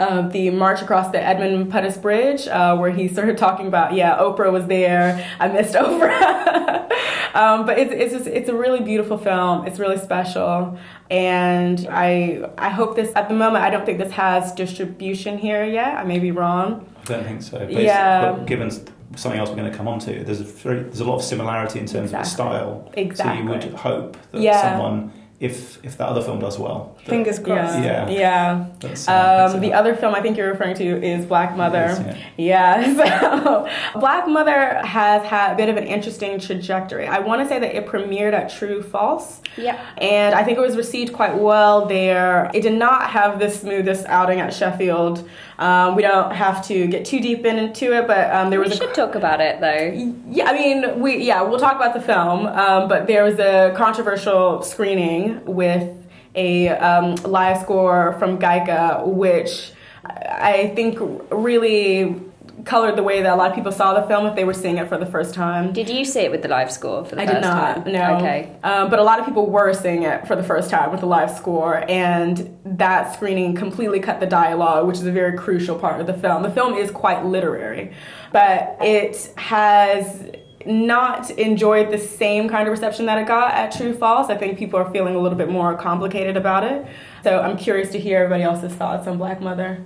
of 0.00 0.32
the 0.32 0.50
march 0.50 0.80
across 0.80 1.10
the 1.10 1.20
Edmund 1.20 1.72
Pettus 1.72 1.96
Bridge, 1.96 2.46
uh, 2.46 2.76
where 2.76 2.92
he 2.92 3.08
started 3.08 3.36
talking 3.36 3.66
about, 3.66 3.94
yeah, 3.94 4.16
Oprah 4.18 4.52
was 4.52 4.66
there. 4.66 5.28
I 5.40 5.48
missed 5.48 5.74
Oprah, 5.74 6.88
um, 7.34 7.66
but 7.66 7.80
it's 7.80 7.92
it's 7.92 8.12
just 8.12 8.26
it's 8.28 8.48
a 8.48 8.54
really 8.54 8.80
beautiful 8.80 9.18
film. 9.18 9.66
It's 9.66 9.80
really 9.80 9.98
special, 9.98 10.78
and 11.10 11.84
I 11.90 12.48
I 12.56 12.68
hope 12.68 12.94
this 12.94 13.12
at 13.16 13.28
the 13.28 13.34
moment 13.34 13.64
I 13.64 13.70
don't 13.70 13.84
think 13.84 13.98
this 13.98 14.12
has 14.12 14.52
distribution 14.52 15.36
here 15.36 15.64
yet. 15.64 15.96
I 15.96 16.04
may 16.04 16.20
be 16.20 16.30
wrong. 16.30 16.88
I 17.10 17.14
don't 17.14 17.24
think 17.24 17.42
so. 17.42 17.58
But, 17.58 17.70
Yeah. 17.72 18.32
but 18.32 18.46
given 18.46 18.70
something 19.16 19.38
else 19.40 19.48
we're 19.48 19.56
going 19.56 19.70
to 19.70 19.76
come 19.76 19.88
on 19.88 19.98
to, 20.00 20.24
there's 20.24 20.40
a 20.40 20.44
very, 20.44 20.82
there's 20.82 21.00
a 21.00 21.04
lot 21.04 21.16
of 21.16 21.22
similarity 21.22 21.78
in 21.80 21.86
terms 21.86 22.12
of 22.12 22.18
the 22.18 22.24
style. 22.24 22.90
Exactly. 22.94 23.36
So 23.36 23.42
you 23.42 23.48
would 23.48 23.64
hope 23.74 24.16
that 24.32 24.40
Yeah. 24.40 24.62
someone, 24.62 25.12
if 25.40 25.84
if 25.84 25.96
that 25.98 26.08
other 26.08 26.20
film 26.20 26.40
does 26.40 26.58
well, 26.58 26.96
Fingers 27.04 27.38
crossed. 27.38 27.78
Yeah. 27.78 28.08
Yeah. 28.10 28.66
Yeah. 28.82 28.92
uh, 29.08 29.52
Um, 29.54 29.60
the 29.60 29.72
other 29.72 29.94
film 29.94 30.14
I 30.14 30.20
think 30.20 30.36
you're 30.36 30.50
referring 30.50 30.74
to 30.76 30.84
is 30.84 31.24
Black 31.24 31.56
Mother. 31.56 31.84
It 31.84 31.90
is, 31.90 32.16
yeah. 32.36 32.84
Yeah, 32.84 33.30
so 33.92 34.00
Black 34.00 34.26
Mother 34.28 34.80
has 34.84 35.22
had 35.24 35.52
a 35.52 35.56
bit 35.56 35.68
of 35.68 35.76
an 35.76 35.84
interesting 35.84 36.40
trajectory. 36.40 37.06
I 37.06 37.20
want 37.20 37.42
to 37.42 37.48
say 37.48 37.60
that 37.60 37.76
it 37.76 37.86
premiered 37.86 38.32
at 38.32 38.50
True 38.50 38.82
False. 38.82 39.40
yeah 39.56 39.78
And 39.98 40.34
I 40.34 40.42
think 40.42 40.58
it 40.58 40.60
was 40.60 40.76
received 40.76 41.12
quite 41.12 41.36
well 41.36 41.86
there. 41.86 42.50
It 42.52 42.62
did 42.62 42.74
not 42.74 43.10
have 43.10 43.38
the 43.38 43.48
smoothest 43.48 44.06
outing 44.06 44.40
at 44.40 44.52
Sheffield. 44.52 45.28
Um, 45.58 45.94
we 45.96 46.02
don't 46.02 46.32
have 46.32 46.66
to 46.68 46.86
get 46.88 47.04
too 47.04 47.20
deep 47.20 47.44
into 47.44 47.96
it, 47.96 48.06
but 48.06 48.32
um, 48.34 48.50
there 48.50 48.60
we 48.60 48.64
was 48.66 48.74
a 48.74 48.76
should 48.76 48.94
talk 48.94 49.14
about 49.14 49.40
it 49.40 49.60
though 49.60 50.18
yeah, 50.30 50.46
I 50.46 50.52
mean, 50.52 51.00
we 51.00 51.22
yeah, 51.22 51.42
we'll 51.42 51.58
talk 51.58 51.76
about 51.76 51.94
the 51.94 52.00
film, 52.00 52.46
um, 52.46 52.88
but 52.88 53.06
there 53.06 53.24
was 53.24 53.38
a 53.38 53.72
controversial 53.76 54.62
screening 54.62 55.27
with 55.44 55.94
a 56.34 56.68
um, 56.68 57.14
live 57.16 57.60
score 57.62 58.16
from 58.18 58.38
Gaika, 58.38 59.06
which 59.06 59.72
I 60.04 60.72
think 60.74 60.98
really 61.30 62.22
colored 62.64 62.96
the 62.96 63.02
way 63.02 63.22
that 63.22 63.32
a 63.32 63.36
lot 63.36 63.50
of 63.50 63.54
people 63.54 63.72
saw 63.72 63.98
the 63.98 64.06
film 64.06 64.26
if 64.26 64.34
they 64.34 64.44
were 64.44 64.54
seeing 64.54 64.78
it 64.78 64.88
for 64.88 64.98
the 64.98 65.06
first 65.06 65.32
time. 65.34 65.72
did 65.72 65.88
you 65.88 66.04
see 66.04 66.20
it 66.20 66.30
with 66.30 66.42
the 66.42 66.48
live 66.48 66.70
score 66.70 67.04
for 67.04 67.14
the 67.14 67.22
I 67.22 67.26
first 67.26 67.36
did 67.36 67.40
not. 67.42 67.84
time 67.84 67.92
No. 67.92 68.16
okay 68.16 68.56
Um, 68.62 68.90
but 68.90 68.98
a 68.98 69.02
lot 69.02 69.18
of 69.18 69.24
people 69.24 69.46
were 69.46 69.72
seeing 69.72 70.02
it 70.02 70.26
for 70.26 70.36
the 70.36 70.42
first 70.42 70.68
time 70.68 70.90
with 70.90 71.00
the 71.00 71.06
live 71.06 71.30
score, 71.30 71.84
and 71.88 72.58
that 72.64 73.14
screening 73.14 73.54
completely 73.54 74.00
cut 74.00 74.20
the 74.20 74.26
dialogue, 74.26 74.86
which 74.86 74.96
is 74.96 75.06
a 75.06 75.12
very 75.12 75.36
crucial 75.38 75.78
part 75.78 76.00
of 76.00 76.06
the 76.06 76.14
film. 76.14 76.42
The 76.42 76.50
film 76.50 76.74
is 76.74 76.90
quite 76.90 77.24
literary, 77.24 77.92
but 78.32 78.76
it 78.80 79.32
has 79.36 80.30
not 80.68 81.30
enjoyed 81.32 81.90
the 81.90 81.98
same 81.98 82.48
kind 82.48 82.68
of 82.68 82.72
reception 82.72 83.06
that 83.06 83.18
it 83.18 83.26
got 83.26 83.54
at 83.54 83.72
True 83.72 83.94
False. 83.94 84.28
I 84.28 84.36
think 84.36 84.58
people 84.58 84.78
are 84.78 84.90
feeling 84.92 85.14
a 85.16 85.18
little 85.18 85.38
bit 85.38 85.48
more 85.50 85.74
complicated 85.76 86.36
about 86.36 86.62
it. 86.64 86.86
So 87.24 87.40
I'm 87.40 87.56
curious 87.56 87.90
to 87.92 87.98
hear 87.98 88.18
everybody 88.18 88.42
else's 88.42 88.72
thoughts 88.74 89.06
on 89.06 89.16
Black 89.18 89.40
Mother. 89.40 89.84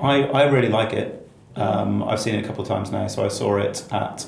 I, 0.00 0.22
I 0.24 0.42
really 0.48 0.68
like 0.68 0.92
it. 0.92 1.28
Um, 1.56 2.02
I've 2.02 2.20
seen 2.20 2.34
it 2.34 2.44
a 2.44 2.46
couple 2.46 2.62
of 2.62 2.68
times 2.68 2.90
now. 2.90 3.06
So 3.06 3.24
I 3.24 3.28
saw 3.28 3.56
it 3.58 3.84
at, 3.92 4.26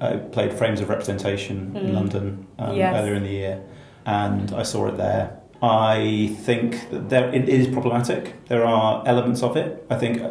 I 0.00 0.16
played 0.16 0.52
Frames 0.52 0.80
of 0.80 0.88
Representation 0.88 1.76
in 1.76 1.86
Mm. 1.88 1.94
London 1.94 2.46
um, 2.58 2.76
Yes. 2.76 2.94
earlier 2.96 3.14
in 3.14 3.22
the 3.24 3.30
year, 3.30 3.62
and 4.04 4.52
I 4.52 4.62
saw 4.62 4.86
it 4.86 4.96
there. 4.96 5.38
I 5.62 6.36
think 6.42 6.90
that 6.90 7.08
there, 7.08 7.34
it 7.34 7.48
is 7.48 7.66
problematic. 7.68 8.34
There 8.46 8.64
are 8.64 9.02
elements 9.06 9.42
of 9.42 9.56
it. 9.56 9.84
I 9.90 9.96
think 9.96 10.20
uh, 10.22 10.30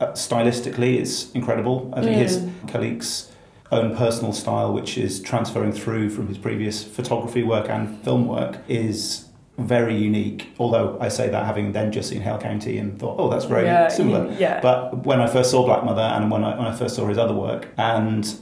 uh, 0.00 0.12
stylistically 0.12 0.98
it's 0.98 1.30
incredible. 1.32 1.92
I 1.94 2.00
think 2.02 2.16
his 2.16 2.38
Mm. 2.38 2.68
Own 3.74 3.96
personal 3.96 4.32
style, 4.32 4.72
which 4.72 4.96
is 4.96 5.20
transferring 5.20 5.72
through 5.72 6.10
from 6.10 6.28
his 6.28 6.38
previous 6.38 6.84
photography 6.84 7.42
work 7.42 7.68
and 7.68 8.02
film 8.04 8.26
work, 8.28 8.58
is 8.68 9.26
very 9.58 9.96
unique. 9.96 10.52
Although 10.58 10.96
I 11.00 11.08
say 11.08 11.28
that 11.28 11.44
having 11.46 11.72
then 11.72 11.92
just 11.92 12.08
seen 12.08 12.20
Hale 12.22 12.38
County 12.38 12.78
and 12.78 12.98
thought, 12.98 13.16
oh, 13.18 13.28
that's 13.28 13.44
very 13.44 13.64
Yeah, 13.66 13.88
similar. 13.88 14.32
Yeah. 14.38 14.60
But 14.60 15.04
when 15.04 15.20
I 15.20 15.26
first 15.26 15.50
saw 15.50 15.64
Black 15.64 15.84
Mother 15.84 16.02
and 16.02 16.30
when 16.30 16.42
I, 16.44 16.56
when 16.56 16.66
I 16.66 16.74
first 16.74 16.96
saw 16.96 17.06
his 17.06 17.18
other 17.18 17.34
work, 17.34 17.68
and 17.76 18.32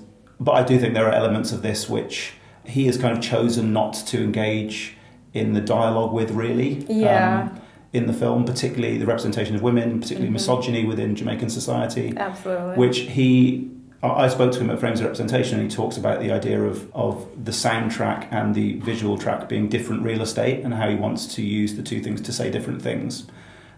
but 0.40 0.52
I 0.52 0.62
do 0.64 0.78
think 0.78 0.94
there 0.94 1.06
are 1.08 1.12
elements 1.14 1.52
of 1.52 1.62
this 1.62 1.88
which 1.88 2.32
he 2.64 2.86
has 2.86 2.96
kind 2.98 3.16
of 3.16 3.22
chosen 3.22 3.72
not 3.72 3.92
to 4.06 4.22
engage 4.22 4.96
in 5.34 5.52
the 5.54 5.60
dialogue 5.60 6.12
with, 6.12 6.30
really. 6.32 6.84
Yeah. 6.88 7.48
Um, 7.52 7.60
in 7.92 8.06
the 8.06 8.12
film, 8.14 8.44
particularly 8.46 8.96
the 8.96 9.04
representation 9.04 9.54
of 9.54 9.60
women, 9.62 10.00
particularly 10.00 10.30
Mhm. 10.30 10.32
misogyny 10.34 10.84
within 10.86 11.14
Jamaican 11.14 11.50
society, 11.50 12.14
Absolutely. 12.16 12.76
which 12.76 13.00
he 13.00 13.70
I 14.02 14.28
spoke 14.28 14.50
to 14.52 14.58
him 14.58 14.68
at 14.70 14.80
Frames 14.80 14.98
of 14.98 15.06
Representation 15.06 15.60
and 15.60 15.70
he 15.70 15.76
talks 15.76 15.96
about 15.96 16.18
the 16.18 16.32
idea 16.32 16.60
of, 16.60 16.92
of 16.92 17.28
the 17.44 17.52
soundtrack 17.52 18.26
and 18.32 18.52
the 18.52 18.80
visual 18.80 19.16
track 19.16 19.48
being 19.48 19.68
different 19.68 20.02
real 20.02 20.22
estate 20.22 20.64
and 20.64 20.74
how 20.74 20.88
he 20.88 20.96
wants 20.96 21.32
to 21.36 21.42
use 21.42 21.76
the 21.76 21.84
two 21.84 22.02
things 22.02 22.20
to 22.22 22.32
say 22.32 22.50
different 22.50 22.82
things. 22.82 23.28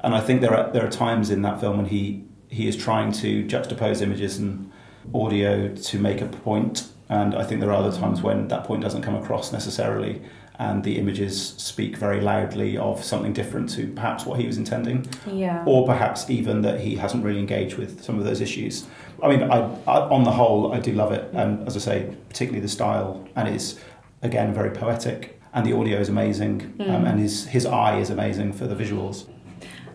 And 0.00 0.14
I 0.14 0.20
think 0.20 0.40
there 0.40 0.54
are, 0.54 0.72
there 0.72 0.86
are 0.86 0.90
times 0.90 1.30
in 1.30 1.42
that 1.42 1.60
film 1.60 1.76
when 1.76 1.86
he, 1.86 2.24
he 2.48 2.66
is 2.66 2.76
trying 2.76 3.12
to 3.12 3.44
juxtapose 3.44 4.00
images 4.00 4.38
and 4.38 4.72
audio 5.12 5.74
to 5.74 5.98
make 5.98 6.22
a 6.22 6.26
point, 6.26 6.88
and 7.10 7.34
I 7.34 7.44
think 7.44 7.60
there 7.60 7.70
are 7.70 7.84
other 7.84 7.96
times 7.96 8.22
when 8.22 8.48
that 8.48 8.64
point 8.64 8.82
doesn't 8.82 9.02
come 9.02 9.14
across 9.14 9.52
necessarily 9.52 10.22
and 10.58 10.84
the 10.84 10.98
images 10.98 11.54
speak 11.56 11.96
very 11.96 12.20
loudly 12.20 12.76
of 12.76 13.02
something 13.02 13.32
different 13.32 13.68
to 13.70 13.88
perhaps 13.88 14.24
what 14.24 14.38
he 14.38 14.46
was 14.46 14.56
intending. 14.56 15.06
Yeah. 15.26 15.64
Or 15.66 15.84
perhaps 15.84 16.30
even 16.30 16.62
that 16.62 16.80
he 16.80 16.94
hasn't 16.96 17.24
really 17.24 17.40
engaged 17.40 17.76
with 17.76 18.04
some 18.04 18.18
of 18.18 18.24
those 18.24 18.40
issues. 18.40 18.86
I 19.22 19.28
mean, 19.28 19.42
I, 19.42 19.68
I, 19.86 20.08
on 20.08 20.22
the 20.22 20.30
whole, 20.30 20.72
I 20.72 20.78
do 20.78 20.92
love 20.92 21.12
it. 21.12 21.28
And 21.32 21.66
as 21.66 21.76
I 21.76 21.80
say, 21.80 22.16
particularly 22.28 22.60
the 22.60 22.68
style, 22.68 23.26
and 23.34 23.48
it's, 23.48 23.80
again, 24.22 24.54
very 24.54 24.70
poetic. 24.70 25.40
And 25.52 25.66
the 25.66 25.72
audio 25.72 25.98
is 25.98 26.08
amazing, 26.08 26.74
mm. 26.78 26.90
um, 26.90 27.04
and 27.04 27.20
his, 27.20 27.46
his 27.46 27.64
eye 27.64 27.98
is 27.98 28.10
amazing 28.10 28.52
for 28.52 28.66
the 28.66 28.74
visuals. 28.74 29.26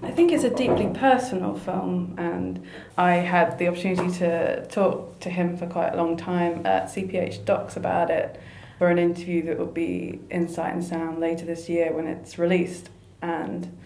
I 0.01 0.11
think 0.11 0.31
it's 0.31 0.45
a 0.45 0.49
deeply 0.49 0.89
personal 0.93 1.57
film, 1.57 2.15
and 2.17 2.65
I 2.97 3.15
had 3.15 3.57
the 3.59 3.67
opportunity 3.67 4.17
to 4.19 4.65
talk 4.67 5.19
to 5.19 5.29
him 5.29 5.57
for 5.57 5.67
quite 5.67 5.93
a 5.93 5.97
long 5.97 6.15
time 6.15 6.65
at 6.65 6.85
CPH 6.85 7.43
Docs 7.43 7.75
about 7.75 8.09
it 8.09 8.39
for 8.79 8.87
an 8.87 8.97
interview 8.97 9.43
that 9.43 9.59
will 9.59 9.65
be 9.65 10.21
in 10.31 10.47
Sight 10.47 10.73
and 10.73 10.83
Sound 10.83 11.19
later 11.19 11.45
this 11.45 11.67
year 11.67 11.91
when 11.93 12.07
it's 12.07 12.39
released. 12.39 12.89
And 13.21 13.77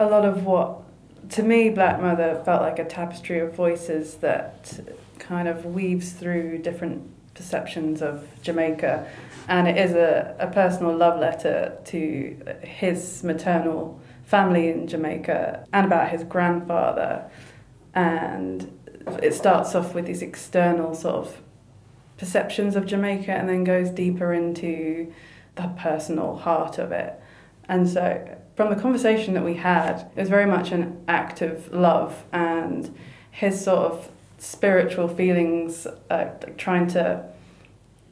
a 0.00 0.06
lot 0.06 0.24
of 0.24 0.44
what, 0.44 0.82
to 1.30 1.44
me, 1.44 1.70
Black 1.70 2.02
Mother 2.02 2.42
felt 2.44 2.62
like 2.62 2.80
a 2.80 2.84
tapestry 2.84 3.38
of 3.38 3.54
voices 3.54 4.16
that 4.16 4.80
kind 5.20 5.46
of 5.46 5.64
weaves 5.64 6.10
through 6.10 6.58
different 6.58 7.08
perceptions 7.34 8.02
of 8.02 8.28
Jamaica. 8.42 9.08
And 9.46 9.68
it 9.68 9.76
is 9.76 9.92
a, 9.92 10.34
a 10.40 10.48
personal 10.48 10.96
love 10.96 11.20
letter 11.20 11.78
to 11.84 12.36
his 12.64 13.22
maternal 13.22 14.00
family 14.24 14.68
in 14.68 14.88
Jamaica 14.88 15.64
and 15.72 15.86
about 15.86 16.08
his 16.08 16.24
grandfather. 16.24 17.30
And 17.94 18.76
it 19.22 19.34
starts 19.34 19.76
off 19.76 19.94
with 19.94 20.06
these 20.06 20.22
external 20.22 20.96
sort 20.96 21.14
of 21.14 21.42
perceptions 22.22 22.76
of 22.76 22.86
Jamaica 22.86 23.32
and 23.32 23.48
then 23.48 23.64
goes 23.64 23.90
deeper 23.90 24.32
into 24.32 25.12
the 25.56 25.66
personal 25.76 26.36
heart 26.36 26.78
of 26.78 26.92
it. 26.92 27.20
And 27.68 27.88
so, 27.88 28.38
from 28.54 28.70
the 28.70 28.80
conversation 28.80 29.34
that 29.34 29.44
we 29.44 29.54
had, 29.54 30.08
it 30.14 30.20
was 30.20 30.28
very 30.28 30.46
much 30.46 30.70
an 30.70 31.02
act 31.08 31.42
of 31.42 31.72
love 31.74 32.24
and 32.30 32.96
his 33.32 33.64
sort 33.64 33.90
of 33.90 34.08
spiritual 34.38 35.08
feelings, 35.08 35.88
uh, 36.10 36.26
trying 36.56 36.86
to 36.88 37.24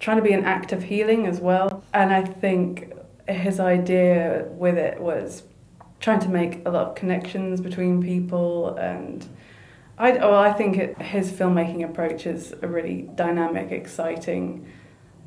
trying 0.00 0.16
to 0.16 0.24
be 0.24 0.32
an 0.32 0.44
act 0.44 0.72
of 0.72 0.82
healing 0.82 1.28
as 1.28 1.38
well. 1.38 1.84
And 1.94 2.12
I 2.12 2.24
think 2.24 2.92
his 3.28 3.60
idea 3.60 4.48
with 4.50 4.76
it 4.76 5.00
was 5.00 5.44
trying 6.00 6.20
to 6.20 6.28
make 6.28 6.66
a 6.66 6.70
lot 6.70 6.88
of 6.88 6.94
connections 6.96 7.60
between 7.60 8.02
people 8.02 8.74
and 8.74 9.24
I, 10.00 10.12
well, 10.12 10.34
I 10.34 10.52
think 10.54 10.78
it, 10.78 11.00
his 11.02 11.30
filmmaking 11.30 11.84
approach 11.84 12.26
is 12.26 12.54
a 12.62 12.66
really 12.66 13.02
dynamic, 13.14 13.70
exciting 13.70 14.66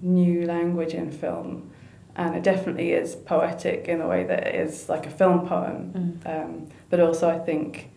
new 0.01 0.45
language 0.47 0.95
in 0.95 1.11
film. 1.11 1.71
And 2.15 2.35
it 2.35 2.43
definitely 2.43 2.91
is 2.91 3.15
poetic 3.15 3.87
in 3.87 4.01
a 4.01 4.07
way 4.07 4.23
that 4.23 4.47
it 4.47 4.55
is 4.55 4.89
like 4.89 5.05
a 5.05 5.11
film 5.11 5.47
poem. 5.47 6.21
Mm. 6.25 6.43
Um, 6.43 6.69
but 6.89 6.99
also, 6.99 7.29
I 7.29 7.37
think 7.37 7.91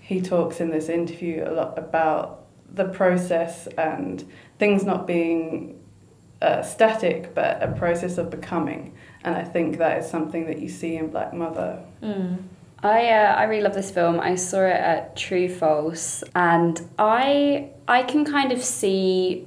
he 0.00 0.20
talks 0.20 0.60
in 0.60 0.70
this 0.70 0.88
interview 0.88 1.44
a 1.44 1.50
lot 1.50 1.76
about 1.76 2.46
the 2.72 2.84
process 2.84 3.66
and 3.76 4.24
things 4.60 4.84
not 4.84 5.08
being 5.08 5.80
uh, 6.40 6.62
static, 6.62 7.34
but 7.34 7.60
a 7.60 7.72
process 7.72 8.16
of 8.16 8.30
becoming. 8.30 8.94
And 9.24 9.34
I 9.34 9.42
think 9.42 9.78
that 9.78 9.98
is 9.98 10.08
something 10.08 10.46
that 10.46 10.60
you 10.60 10.68
see 10.68 10.96
in 10.96 11.08
Black 11.08 11.34
Mother. 11.34 11.84
Mm. 12.00 12.44
I 12.82 13.08
uh, 13.10 13.34
I 13.34 13.44
really 13.44 13.62
love 13.62 13.74
this 13.74 13.90
film. 13.90 14.18
I 14.18 14.34
saw 14.34 14.62
it 14.62 14.72
at 14.72 15.16
True 15.16 15.48
False, 15.48 16.24
and 16.34 16.80
I 16.98 17.70
I 17.86 18.02
can 18.02 18.24
kind 18.24 18.50
of 18.52 18.62
see 18.62 19.46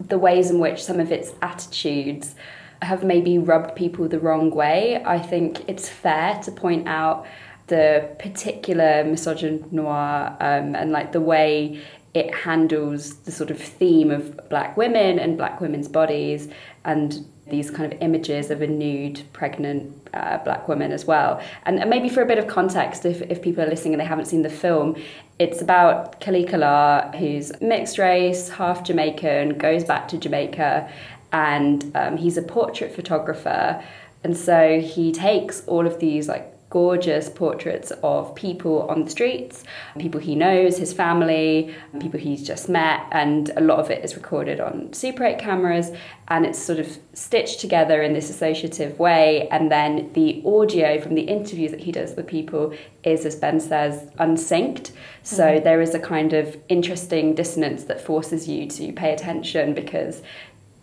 the 0.00 0.18
ways 0.18 0.50
in 0.50 0.58
which 0.58 0.84
some 0.84 1.00
of 1.00 1.10
its 1.10 1.32
attitudes 1.42 2.34
have 2.82 3.02
maybe 3.02 3.38
rubbed 3.38 3.74
people 3.74 4.06
the 4.08 4.20
wrong 4.20 4.50
way. 4.50 5.02
I 5.04 5.18
think 5.18 5.68
it's 5.68 5.88
fair 5.88 6.40
to 6.42 6.52
point 6.52 6.86
out 6.86 7.26
the 7.66 8.08
particular 8.18 9.04
misogynoir 9.04 10.36
um, 10.40 10.74
and 10.74 10.92
like 10.92 11.12
the 11.12 11.20
way 11.20 11.80
it 12.14 12.34
handles 12.34 13.16
the 13.20 13.32
sort 13.32 13.50
of 13.50 13.60
theme 13.60 14.10
of 14.10 14.48
black 14.48 14.76
women 14.76 15.18
and 15.18 15.36
black 15.36 15.60
women's 15.60 15.88
bodies 15.88 16.48
and 16.84 17.26
these 17.50 17.70
kind 17.70 17.92
of 17.92 18.00
images 18.00 18.50
of 18.50 18.62
a 18.62 18.66
nude 18.66 19.22
pregnant 19.32 20.08
uh, 20.14 20.38
black 20.38 20.68
woman 20.68 20.92
as 20.92 21.04
well. 21.04 21.42
And, 21.64 21.78
and, 21.80 21.90
maybe 21.90 22.08
for 22.08 22.22
a 22.22 22.26
bit 22.26 22.38
of 22.38 22.46
context, 22.46 23.04
if, 23.04 23.22
if 23.22 23.42
people 23.42 23.62
are 23.62 23.68
listening 23.68 23.94
and 23.94 24.00
they 24.00 24.06
haven't 24.06 24.26
seen 24.26 24.42
the 24.42 24.50
film, 24.50 24.96
it's 25.38 25.62
about 25.62 26.20
Khalik 26.20 26.52
Allah, 26.52 27.12
who's 27.18 27.52
mixed 27.60 27.98
race, 27.98 28.48
half 28.48 28.82
Jamaican, 28.82 29.58
goes 29.58 29.84
back 29.84 30.08
to 30.08 30.18
Jamaica, 30.18 30.90
and 31.32 31.90
um, 31.94 32.16
he's 32.16 32.36
a 32.36 32.42
portrait 32.42 32.94
photographer. 32.94 33.82
And 34.24 34.36
so 34.36 34.80
he 34.80 35.12
takes 35.12 35.64
all 35.66 35.86
of 35.86 36.00
these 36.00 36.28
like 36.28 36.57
gorgeous 36.70 37.30
portraits 37.30 37.92
of 38.02 38.34
people 38.34 38.82
on 38.88 39.04
the 39.04 39.10
streets, 39.10 39.64
people 39.98 40.20
he 40.20 40.34
knows, 40.34 40.76
his 40.76 40.92
family, 40.92 41.74
people 41.98 42.20
he's 42.20 42.46
just 42.46 42.68
met, 42.68 43.06
and 43.10 43.50
a 43.56 43.60
lot 43.60 43.78
of 43.78 43.90
it 43.90 44.04
is 44.04 44.14
recorded 44.14 44.60
on 44.60 44.92
Super 44.92 45.24
8 45.24 45.38
cameras 45.38 45.90
and 46.28 46.44
it's 46.44 46.58
sort 46.58 46.78
of 46.78 46.98
stitched 47.14 47.58
together 47.58 48.02
in 48.02 48.12
this 48.12 48.28
associative 48.28 48.98
way. 48.98 49.48
And 49.48 49.70
then 49.70 50.12
the 50.12 50.42
audio 50.44 51.00
from 51.00 51.14
the 51.14 51.22
interviews 51.22 51.70
that 51.70 51.80
he 51.80 51.92
does 51.92 52.14
with 52.14 52.26
people 52.26 52.74
is, 53.02 53.24
as 53.24 53.34
Ben 53.34 53.60
says, 53.60 54.10
unsynced. 54.18 54.92
So 55.22 55.44
mm-hmm. 55.44 55.64
there 55.64 55.80
is 55.80 55.94
a 55.94 55.98
kind 55.98 56.34
of 56.34 56.56
interesting 56.68 57.34
dissonance 57.34 57.84
that 57.84 58.00
forces 58.00 58.46
you 58.46 58.66
to 58.68 58.92
pay 58.92 59.14
attention 59.14 59.72
because 59.72 60.22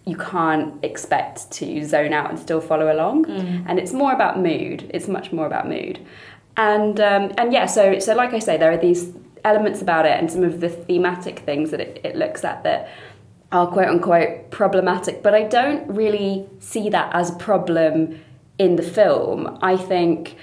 you 0.06 0.16
can't 0.18 0.84
expect 0.84 1.50
to 1.52 1.84
zone 1.84 2.14
out 2.14 2.30
and 2.30 2.38
still 2.38 2.62
follow 2.62 2.94
along. 2.94 3.26
Mm. 3.26 3.66
And 3.68 3.80
it's 3.80 3.92
more 3.92 4.14
about 4.14 4.40
mood. 4.40 4.90
It's 4.94 5.08
much 5.08 5.32
more 5.32 5.48
about 5.48 5.68
mood. 5.68 6.00
And 6.58 7.00
um, 7.00 7.34
and 7.38 7.52
yeah, 7.52 7.66
so 7.66 8.00
so 8.00 8.16
like 8.16 8.34
I 8.34 8.40
say, 8.40 8.58
there 8.58 8.72
are 8.72 8.78
these 8.78 9.12
elements 9.44 9.82
about 9.82 10.06
it 10.06 10.18
and 10.20 10.32
some 10.32 10.44
of 10.44 10.60
the 10.60 10.70
thematic 10.70 11.40
things 11.40 11.72
that 11.72 11.80
it, 11.80 12.02
it 12.04 12.16
looks 12.16 12.44
at 12.44 12.64
that 12.64 12.90
are 13.52 13.68
quote 13.68 13.88
unquote 13.88 14.52
problematic. 14.52 15.24
But 15.24 15.34
I 15.34 15.44
don't 15.44 15.88
really 15.88 16.48
see 16.60 16.90
that 16.90 17.14
as 17.14 17.32
a 17.32 17.36
problem 17.36 18.20
in 18.58 18.76
the 18.76 18.84
film. 18.84 19.58
I 19.62 19.76
think 19.76 20.36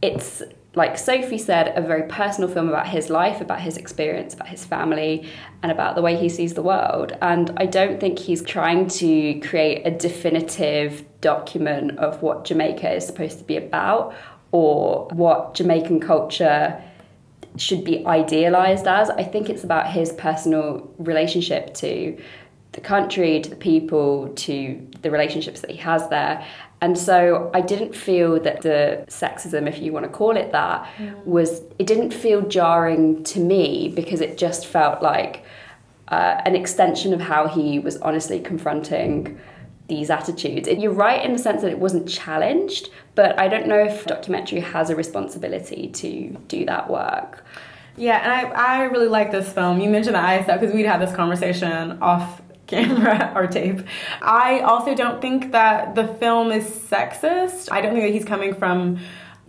it's 0.00 0.42
like 0.74 0.98
Sophie 0.98 1.38
said, 1.38 1.72
a 1.76 1.80
very 1.80 2.02
personal 2.08 2.48
film 2.48 2.68
about 2.68 2.88
his 2.88 3.10
life, 3.10 3.40
about 3.40 3.60
his 3.60 3.76
experience, 3.76 4.34
about 4.34 4.48
his 4.48 4.64
family, 4.64 5.28
and 5.62 5.72
about 5.72 5.94
the 5.94 6.02
way 6.02 6.14
he 6.14 6.28
sees 6.28 6.54
the 6.54 6.62
world. 6.62 7.16
And 7.22 7.52
I 7.56 7.66
don't 7.66 7.98
think 7.98 8.18
he's 8.18 8.42
trying 8.42 8.88
to 8.88 9.40
create 9.40 9.86
a 9.86 9.90
definitive 9.90 11.04
document 11.20 11.98
of 11.98 12.22
what 12.22 12.44
Jamaica 12.44 12.92
is 12.92 13.06
supposed 13.06 13.38
to 13.38 13.44
be 13.44 13.56
about 13.56 14.14
or 14.52 15.08
what 15.12 15.54
Jamaican 15.54 16.00
culture 16.00 16.82
should 17.56 17.82
be 17.82 18.06
idealized 18.06 18.86
as. 18.86 19.10
I 19.10 19.24
think 19.24 19.50
it's 19.50 19.64
about 19.64 19.90
his 19.90 20.12
personal 20.12 20.88
relationship 20.98 21.74
to 21.74 22.16
the 22.72 22.80
country, 22.80 23.40
to 23.40 23.50
the 23.50 23.56
people, 23.56 24.28
to 24.36 24.86
the 25.02 25.10
relationships 25.10 25.60
that 25.62 25.70
he 25.70 25.78
has 25.78 26.08
there. 26.08 26.46
And 26.80 26.96
so 26.96 27.50
I 27.52 27.60
didn't 27.60 27.94
feel 27.94 28.38
that 28.40 28.62
the 28.62 29.04
sexism, 29.08 29.68
if 29.68 29.80
you 29.80 29.92
want 29.92 30.04
to 30.04 30.10
call 30.10 30.36
it 30.36 30.52
that, 30.52 30.88
mm. 30.96 31.24
was, 31.24 31.62
it 31.78 31.86
didn't 31.86 32.12
feel 32.12 32.42
jarring 32.42 33.24
to 33.24 33.40
me 33.40 33.88
because 33.88 34.20
it 34.20 34.38
just 34.38 34.66
felt 34.66 35.02
like 35.02 35.44
uh, 36.08 36.40
an 36.44 36.54
extension 36.54 37.12
of 37.12 37.20
how 37.20 37.48
he 37.48 37.78
was 37.78 37.96
honestly 37.98 38.38
confronting 38.38 39.38
these 39.88 40.10
attitudes. 40.10 40.68
You're 40.68 40.92
right 40.92 41.24
in 41.24 41.32
the 41.32 41.38
sense 41.38 41.62
that 41.62 41.70
it 41.70 41.78
wasn't 41.78 42.08
challenged, 42.08 42.90
but 43.14 43.38
I 43.38 43.48
don't 43.48 43.66
know 43.66 43.78
if 43.78 44.04
documentary 44.06 44.60
has 44.60 44.90
a 44.90 44.96
responsibility 44.96 45.88
to 45.88 46.28
do 46.46 46.64
that 46.66 46.88
work. 46.88 47.44
Yeah, 47.96 48.18
and 48.22 48.32
I, 48.32 48.82
I 48.82 48.82
really 48.84 49.08
like 49.08 49.32
this 49.32 49.52
film. 49.52 49.80
You 49.80 49.88
mentioned 49.88 50.14
the 50.14 50.42
stuff 50.44 50.60
because 50.60 50.74
we'd 50.74 50.86
had 50.86 51.00
this 51.00 51.14
conversation 51.14 52.00
off 52.00 52.40
camera 52.68 53.32
or 53.36 53.48
tape. 53.48 53.80
I 54.22 54.60
also 54.60 54.94
don't 54.94 55.20
think 55.20 55.50
that 55.52 55.96
the 55.96 56.06
film 56.06 56.52
is 56.52 56.64
sexist. 56.64 57.68
I 57.72 57.80
don't 57.80 57.92
think 57.92 58.04
that 58.04 58.12
he's 58.12 58.24
coming 58.24 58.54
from 58.54 59.00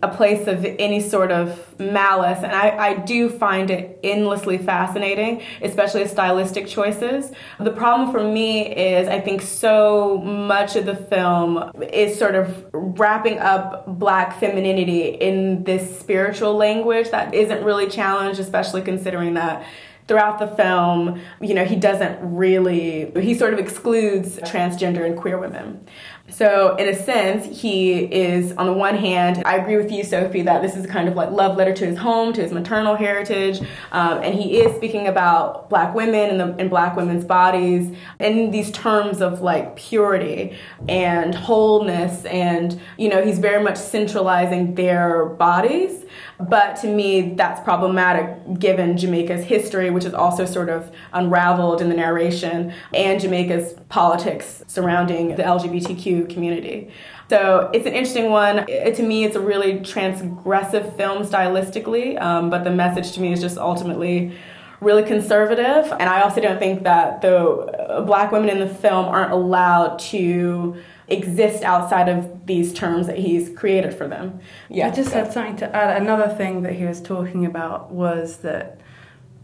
a 0.02 0.08
place 0.08 0.46
of 0.46 0.64
any 0.64 1.00
sort 1.00 1.30
of 1.30 1.78
malice. 1.78 2.38
And 2.42 2.52
I, 2.52 2.70
I 2.70 2.94
do 2.94 3.28
find 3.28 3.70
it 3.70 4.00
endlessly 4.02 4.56
fascinating, 4.56 5.42
especially 5.60 6.06
stylistic 6.08 6.66
choices. 6.66 7.32
The 7.58 7.70
problem 7.70 8.10
for 8.10 8.24
me 8.24 8.74
is 8.74 9.08
I 9.08 9.20
think 9.20 9.42
so 9.42 10.16
much 10.18 10.74
of 10.76 10.86
the 10.86 10.96
film 10.96 11.70
is 11.92 12.18
sort 12.18 12.34
of 12.34 12.66
wrapping 12.72 13.38
up 13.40 13.98
black 13.98 14.40
femininity 14.40 15.08
in 15.08 15.64
this 15.64 16.00
spiritual 16.00 16.54
language 16.54 17.10
that 17.10 17.34
isn't 17.34 17.62
really 17.62 17.88
challenged, 17.88 18.40
especially 18.40 18.80
considering 18.80 19.34
that 19.34 19.66
throughout 20.10 20.40
the 20.40 20.48
film, 20.48 21.20
you 21.40 21.54
know, 21.54 21.64
he 21.64 21.76
doesn't 21.76 22.18
really, 22.20 23.12
he 23.20 23.32
sort 23.32 23.54
of 23.54 23.60
excludes 23.60 24.38
transgender 24.38 25.06
and 25.06 25.16
queer 25.16 25.38
women. 25.38 25.86
So, 26.28 26.74
in 26.76 26.88
a 26.88 26.96
sense, 26.96 27.60
he 27.60 27.92
is, 28.04 28.50
on 28.52 28.66
the 28.66 28.72
one 28.72 28.96
hand, 28.96 29.40
I 29.44 29.56
agree 29.56 29.76
with 29.76 29.92
you, 29.92 30.02
Sophie, 30.02 30.42
that 30.42 30.62
this 30.62 30.74
is 30.74 30.84
kind 30.86 31.08
of 31.08 31.14
like 31.14 31.30
love 31.30 31.56
letter 31.56 31.72
to 31.74 31.86
his 31.86 31.96
home, 31.96 32.32
to 32.32 32.42
his 32.42 32.50
maternal 32.50 32.96
heritage. 32.96 33.60
Um, 33.92 34.18
and 34.22 34.34
he 34.34 34.60
is 34.60 34.74
speaking 34.74 35.06
about 35.06 35.70
black 35.70 35.94
women 35.94 36.30
and, 36.30 36.40
the, 36.40 36.56
and 36.58 36.70
black 36.70 36.96
women's 36.96 37.24
bodies 37.24 37.96
in 38.18 38.50
these 38.50 38.72
terms 38.72 39.20
of 39.20 39.42
like 39.42 39.76
purity 39.76 40.56
and 40.88 41.36
wholeness. 41.36 42.24
And, 42.24 42.80
you 42.96 43.08
know, 43.08 43.24
he's 43.24 43.38
very 43.38 43.62
much 43.62 43.76
centralizing 43.76 44.74
their 44.74 45.26
bodies. 45.26 46.04
But 46.48 46.76
to 46.76 46.88
me, 46.88 47.34
that's 47.34 47.60
problematic 47.60 48.58
given 48.58 48.96
Jamaica's 48.96 49.44
history, 49.44 49.90
which 49.90 50.04
is 50.04 50.14
also 50.14 50.44
sort 50.44 50.68
of 50.68 50.90
unraveled 51.12 51.80
in 51.80 51.88
the 51.88 51.94
narration, 51.94 52.72
and 52.94 53.20
Jamaica's 53.20 53.74
politics 53.88 54.62
surrounding 54.66 55.36
the 55.36 55.42
LGBTQ 55.42 56.32
community. 56.32 56.90
So 57.28 57.70
it's 57.72 57.86
an 57.86 57.92
interesting 57.92 58.30
one. 58.30 58.64
It, 58.68 58.96
to 58.96 59.02
me, 59.02 59.24
it's 59.24 59.36
a 59.36 59.40
really 59.40 59.74
transgressive 59.80 60.96
film 60.96 61.24
stylistically, 61.24 62.20
um, 62.20 62.50
but 62.50 62.64
the 62.64 62.70
message 62.70 63.12
to 63.12 63.20
me 63.20 63.32
is 63.32 63.40
just 63.40 63.58
ultimately 63.58 64.36
really 64.80 65.02
conservative. 65.02 65.92
And 65.92 66.08
I 66.08 66.22
also 66.22 66.40
don't 66.40 66.58
think 66.58 66.84
that 66.84 67.20
the 67.20 67.36
uh, 67.36 68.00
black 68.02 68.32
women 68.32 68.48
in 68.48 68.58
the 68.58 68.68
film 68.74 69.06
aren't 69.06 69.32
allowed 69.32 69.98
to 69.98 70.76
exist 71.10 71.64
outside 71.64 72.08
of 72.08 72.46
these 72.46 72.72
terms 72.72 73.08
that 73.08 73.18
he's 73.18 73.50
created 73.50 73.92
for 73.92 74.06
them. 74.06 74.40
Yeah, 74.68 74.86
I 74.86 74.90
just 74.90 75.12
had 75.12 75.32
something 75.32 75.56
to 75.56 75.76
add. 75.76 76.00
Another 76.00 76.32
thing 76.32 76.62
that 76.62 76.74
he 76.74 76.84
was 76.84 77.02
talking 77.02 77.44
about 77.44 77.90
was 77.90 78.38
that 78.38 78.80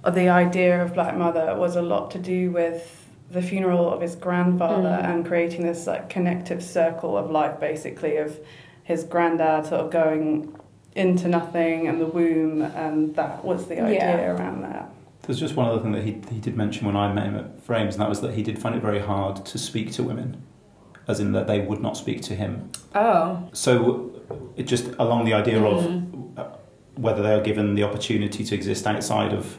the 0.05 0.29
idea 0.29 0.83
of 0.83 0.95
Black 0.95 1.17
Mother 1.17 1.57
was 1.57 1.75
a 1.75 1.83
lot 1.83 2.13
to 2.13 2.19
do 2.19 2.53
with 2.53 3.05
the 3.31 3.43
funeral 3.43 3.93
of 3.93 4.01
his 4.01 4.15
grandfather 4.15 4.89
mm. 4.89 5.05
and 5.05 5.27
creating 5.27 5.67
this 5.67 5.89
like 5.89 6.09
connective 6.09 6.63
circle 6.63 7.19
of 7.19 7.31
life, 7.31 7.59
basically 7.59 8.17
of 8.17 8.39
his 8.85 9.03
granddad 9.03 9.67
sort 9.67 9.81
of 9.81 9.91
going 9.91 10.55
into 10.95 11.27
nothing 11.27 11.89
and 11.89 12.01
the 12.01 12.07
womb, 12.07 12.63
and 12.63 13.17
that 13.17 13.45
was 13.45 13.67
the 13.67 13.83
idea 13.83 13.99
yeah. 13.99 14.31
around 14.31 14.63
that. 14.63 14.89
There's 15.23 15.41
just 15.41 15.57
one 15.57 15.67
other 15.67 15.81
thing 15.81 15.91
that 15.91 16.05
he, 16.05 16.13
he 16.31 16.39
did 16.39 16.57
mention 16.57 16.87
when 16.87 16.95
I 16.95 17.13
met 17.13 17.27
him 17.27 17.37
at 17.37 17.61
Frames, 17.65 17.97
and 17.97 18.01
that 18.01 18.09
was 18.09 18.21
that 18.21 18.35
he 18.35 18.45
did 18.45 18.61
find 18.61 18.77
it 18.77 18.81
very 18.81 19.01
hard 19.01 19.45
to 19.45 19.59
speak 19.59 19.91
to 19.93 20.05
women 20.05 20.41
as 21.09 21.21
in 21.21 21.33
that 21.33 21.47
they 21.47 21.61
would 21.61 21.81
not 21.81 21.97
speak 21.97 22.23
to 22.23 22.35
him. 22.35 22.71
Oh. 22.95 23.49
So 23.53 24.13
it 24.57 24.65
just 24.65 24.87
along 24.99 25.25
the 25.25 25.35
idea 25.35 25.59
mm. 25.59 26.37
of 26.37 26.59
whether 26.97 27.23
they 27.23 27.35
are 27.35 27.43
given 27.43 27.75
the 27.75 27.83
opportunity 27.83 28.45
to 28.45 28.55
exist 28.55 28.87
outside 28.87 29.33
of 29.33 29.59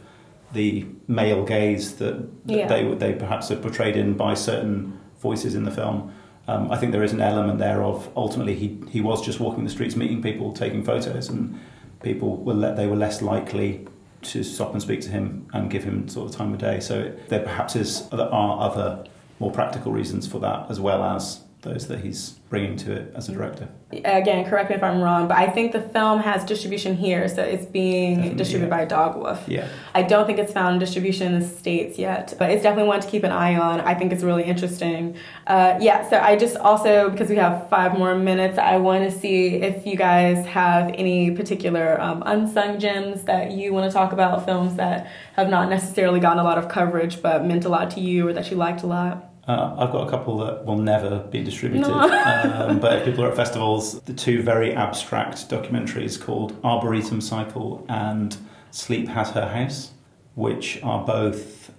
the 0.53 0.85
male 1.07 1.43
gaze 1.45 1.95
that, 1.95 2.27
yeah. 2.45 2.67
they 2.67 2.83
they 2.95 3.13
perhaps 3.13 3.51
are 3.51 3.57
portrayed 3.57 3.95
in 3.95 4.15
by 4.15 4.33
certain 4.33 4.99
voices 5.19 5.55
in 5.55 5.63
the 5.63 5.71
film. 5.71 6.13
Um, 6.47 6.71
I 6.71 6.77
think 6.77 6.93
there 6.93 7.03
is 7.03 7.11
an 7.11 7.21
element 7.21 7.59
there 7.59 7.83
of 7.83 8.09
ultimately 8.15 8.55
he, 8.55 8.79
he 8.89 9.01
was 9.01 9.21
just 9.25 9.39
walking 9.39 9.65
the 9.65 9.69
streets, 9.69 9.97
meeting 9.97 10.21
people, 10.21 10.53
taking 10.53 10.83
photos, 10.83 11.27
and 11.27 11.59
people 12.01 12.37
were 12.37 12.53
le- 12.53 12.75
they 12.75 12.87
were 12.87 12.95
less 12.95 13.21
likely 13.21 13.85
to 14.21 14.43
stop 14.43 14.71
and 14.71 14.81
speak 14.81 15.01
to 15.01 15.09
him 15.09 15.47
and 15.53 15.69
give 15.69 15.83
him 15.83 16.07
sort 16.07 16.29
of 16.29 16.35
time 16.35 16.53
of 16.53 16.59
day. 16.59 16.79
So 16.79 17.13
there 17.27 17.41
perhaps 17.41 17.75
is 17.75 18.07
there 18.09 18.33
are 18.33 18.61
other 18.61 19.05
more 19.39 19.51
practical 19.51 19.91
reasons 19.91 20.27
for 20.27 20.39
that, 20.39 20.69
as 20.69 20.79
well 20.79 21.03
as 21.03 21.41
those 21.67 21.87
that 21.87 21.99
he's 21.99 22.31
bringing 22.49 22.77
to 22.77 22.93
it 22.93 23.11
as 23.13 23.27
a 23.27 23.33
director. 23.33 23.67
Again, 23.91 24.45
correct 24.49 24.69
me 24.69 24.75
if 24.75 24.83
I'm 24.83 25.01
wrong, 25.01 25.27
but 25.27 25.37
I 25.37 25.49
think 25.49 25.71
the 25.71 25.81
film 25.81 26.19
has 26.19 26.43
distribution 26.45 26.95
here, 26.95 27.27
so 27.27 27.41
it's 27.41 27.65
being 27.65 28.15
definitely, 28.15 28.37
distributed 28.37 28.73
yeah. 28.73 28.85
by 28.85 28.85
Dogwoof. 28.85 29.47
Yeah. 29.47 29.67
I 29.93 30.03
don't 30.03 30.25
think 30.25 30.39
it's 30.39 30.51
found 30.51 30.79
distribution 30.79 31.33
in 31.33 31.39
the 31.39 31.47
States 31.47 31.97
yet, 31.97 32.33
but 32.39 32.51
it's 32.51 32.63
definitely 32.63 32.87
one 32.87 33.01
to 33.01 33.07
keep 33.07 33.23
an 33.23 33.31
eye 33.31 33.55
on. 33.55 33.81
I 33.81 33.95
think 33.95 34.11
it's 34.11 34.23
really 34.23 34.43
interesting. 34.43 35.17
Uh, 35.45 35.77
yeah, 35.79 36.09
so 36.09 36.19
I 36.19 36.35
just 36.35 36.57
also, 36.57 37.09
because 37.09 37.29
we 37.29 37.37
have 37.37 37.69
five 37.69 37.97
more 37.97 38.15
minutes, 38.15 38.57
I 38.57 38.77
want 38.77 39.09
to 39.09 39.17
see 39.17 39.55
if 39.55 39.85
you 39.85 39.95
guys 39.95 40.45
have 40.47 40.89
any 40.93 41.31
particular 41.31 41.99
um, 42.01 42.23
unsung 42.25 42.79
gems 42.79 43.23
that 43.23 43.51
you 43.51 43.73
want 43.73 43.89
to 43.89 43.93
talk 43.93 44.11
about, 44.13 44.45
films 44.45 44.75
that 44.75 45.11
have 45.35 45.49
not 45.49 45.69
necessarily 45.69 46.19
gotten 46.19 46.39
a 46.39 46.43
lot 46.43 46.57
of 46.57 46.69
coverage 46.69 47.21
but 47.21 47.45
meant 47.45 47.65
a 47.65 47.69
lot 47.69 47.91
to 47.91 47.99
you 47.99 48.27
or 48.27 48.33
that 48.33 48.49
you 48.51 48.57
liked 48.57 48.83
a 48.83 48.87
lot. 48.87 49.33
Uh, 49.47 49.75
I've 49.77 49.93
got 49.93 50.05
a 50.05 50.09
couple 50.09 50.37
that 50.39 50.65
will 50.65 50.77
never 50.77 51.19
be 51.19 51.41
distributed, 51.41 51.87
no. 51.87 51.99
um, 52.67 52.79
but 52.79 52.97
if 52.97 53.05
people 53.05 53.23
are 53.23 53.29
at 53.29 53.35
festivals, 53.35 54.01
the 54.01 54.13
two 54.13 54.41
very 54.41 54.73
abstract 54.73 55.49
documentaries 55.49 56.21
called 56.21 56.57
Arboretum 56.65 57.21
Cycle 57.21 57.85
and 57.87 58.35
Sleep 58.71 59.07
Has 59.07 59.29
Her 59.31 59.47
House, 59.47 59.91
which 60.35 60.83
are 60.83 61.05
both 61.05 61.71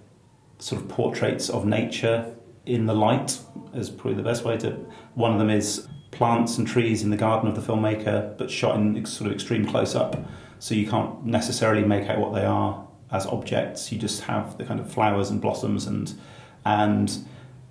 sort 0.57 0.81
of 0.81 0.87
portraits 0.89 1.47
of 1.47 1.65
nature 1.65 2.35
in 2.65 2.87
the 2.87 2.95
light, 2.95 3.39
is 3.75 3.91
probably 3.91 4.15
the 4.15 4.23
best 4.23 4.43
way 4.43 4.57
to. 4.57 4.71
One 5.13 5.31
of 5.31 5.37
them 5.37 5.51
is 5.51 5.87
plants 6.09 6.57
and 6.57 6.67
trees 6.67 7.03
in 7.03 7.11
the 7.11 7.17
garden 7.17 7.47
of 7.47 7.55
the 7.55 7.61
filmmaker, 7.61 8.35
but 8.35 8.49
shot 8.49 8.77
in 8.77 9.05
sort 9.05 9.27
of 9.27 9.35
extreme 9.35 9.67
close 9.67 9.93
up, 9.93 10.17
so 10.57 10.73
you 10.73 10.89
can't 10.89 11.23
necessarily 11.23 11.83
make 11.83 12.09
out 12.09 12.17
what 12.17 12.33
they 12.33 12.43
are 12.43 12.87
as 13.11 13.27
objects. 13.27 13.91
You 13.91 13.99
just 13.99 14.21
have 14.23 14.57
the 14.57 14.65
kind 14.65 14.79
of 14.79 14.91
flowers 14.91 15.29
and 15.29 15.39
blossoms 15.39 15.85
and 15.85 16.19
and 16.65 17.25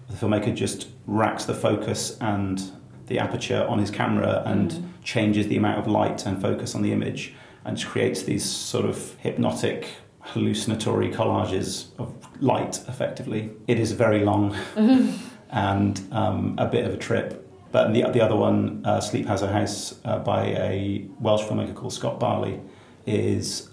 the 0.09 0.17
filmmaker 0.17 0.55
just 0.55 0.89
racks 1.07 1.45
the 1.45 1.55
focus 1.55 2.17
and 2.21 2.73
the 3.07 3.19
aperture 3.19 3.67
on 3.69 3.79
his 3.79 3.91
camera 3.91 4.43
and 4.47 4.73
mm. 4.73 4.85
changes 5.03 5.49
the 5.49 5.57
amount 5.57 5.79
of 5.79 5.87
light 5.87 6.27
and 6.27 6.41
focus 6.41 6.75
on 6.75 6.83
the 6.83 6.93
image 6.93 7.35
and 7.65 7.83
creates 7.85 8.23
these 8.23 8.45
sort 8.45 8.85
of 8.85 9.15
hypnotic 9.19 9.89
hallucinatory 10.21 11.11
collages 11.11 11.87
of 11.99 12.15
light 12.43 12.81
effectively 12.89 13.51
it 13.67 13.79
is 13.79 13.93
very 13.93 14.25
long 14.25 14.53
mm-hmm. 14.75 15.11
and 15.51 16.07
um, 16.13 16.55
a 16.59 16.67
bit 16.67 16.85
of 16.85 16.93
a 16.93 16.97
trip 16.97 17.45
but 17.73 17.93
the, 17.93 18.03
the 18.11 18.21
other 18.21 18.37
one 18.37 18.83
uh, 18.85 19.01
Sleep 19.01 19.27
Has 19.27 19.41
Her 19.41 19.53
House 19.53 19.99
uh, 20.05 20.19
by 20.19 20.47
a 20.47 21.07
welsh 21.19 21.43
filmmaker 21.43 21.75
called 21.75 21.95
scott 21.95 22.21
barley 22.21 22.61
is 23.07 23.71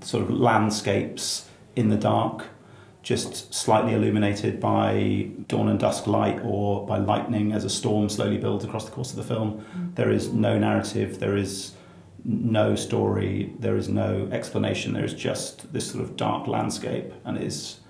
sort 0.00 0.24
of 0.24 0.30
landscapes 0.30 1.48
in 1.76 1.88
the 1.88 1.96
dark 1.96 2.46
just 3.04 3.52
slightly 3.52 3.92
illuminated 3.92 4.58
by 4.58 5.28
dawn 5.46 5.68
and 5.68 5.78
dusk 5.78 6.06
light 6.06 6.40
or 6.42 6.86
by 6.86 6.96
lightning 6.96 7.52
as 7.52 7.64
a 7.64 7.70
storm 7.70 8.08
slowly 8.08 8.38
builds 8.38 8.64
across 8.64 8.86
the 8.86 8.90
course 8.90 9.10
of 9.10 9.16
the 9.16 9.22
film. 9.22 9.64
Mm. 9.76 9.94
There 9.94 10.10
is 10.10 10.32
no 10.32 10.58
narrative, 10.58 11.20
there 11.20 11.36
is 11.36 11.74
no 12.24 12.74
story, 12.74 13.52
there 13.58 13.76
is 13.76 13.90
no 13.90 14.26
explanation, 14.32 14.94
there 14.94 15.04
is 15.04 15.12
just 15.12 15.70
this 15.72 15.88
sort 15.90 16.02
of 16.02 16.16
dark 16.16 16.48
landscape 16.48 17.12
and 17.26 17.36
it 17.36 17.42
is 17.42 17.80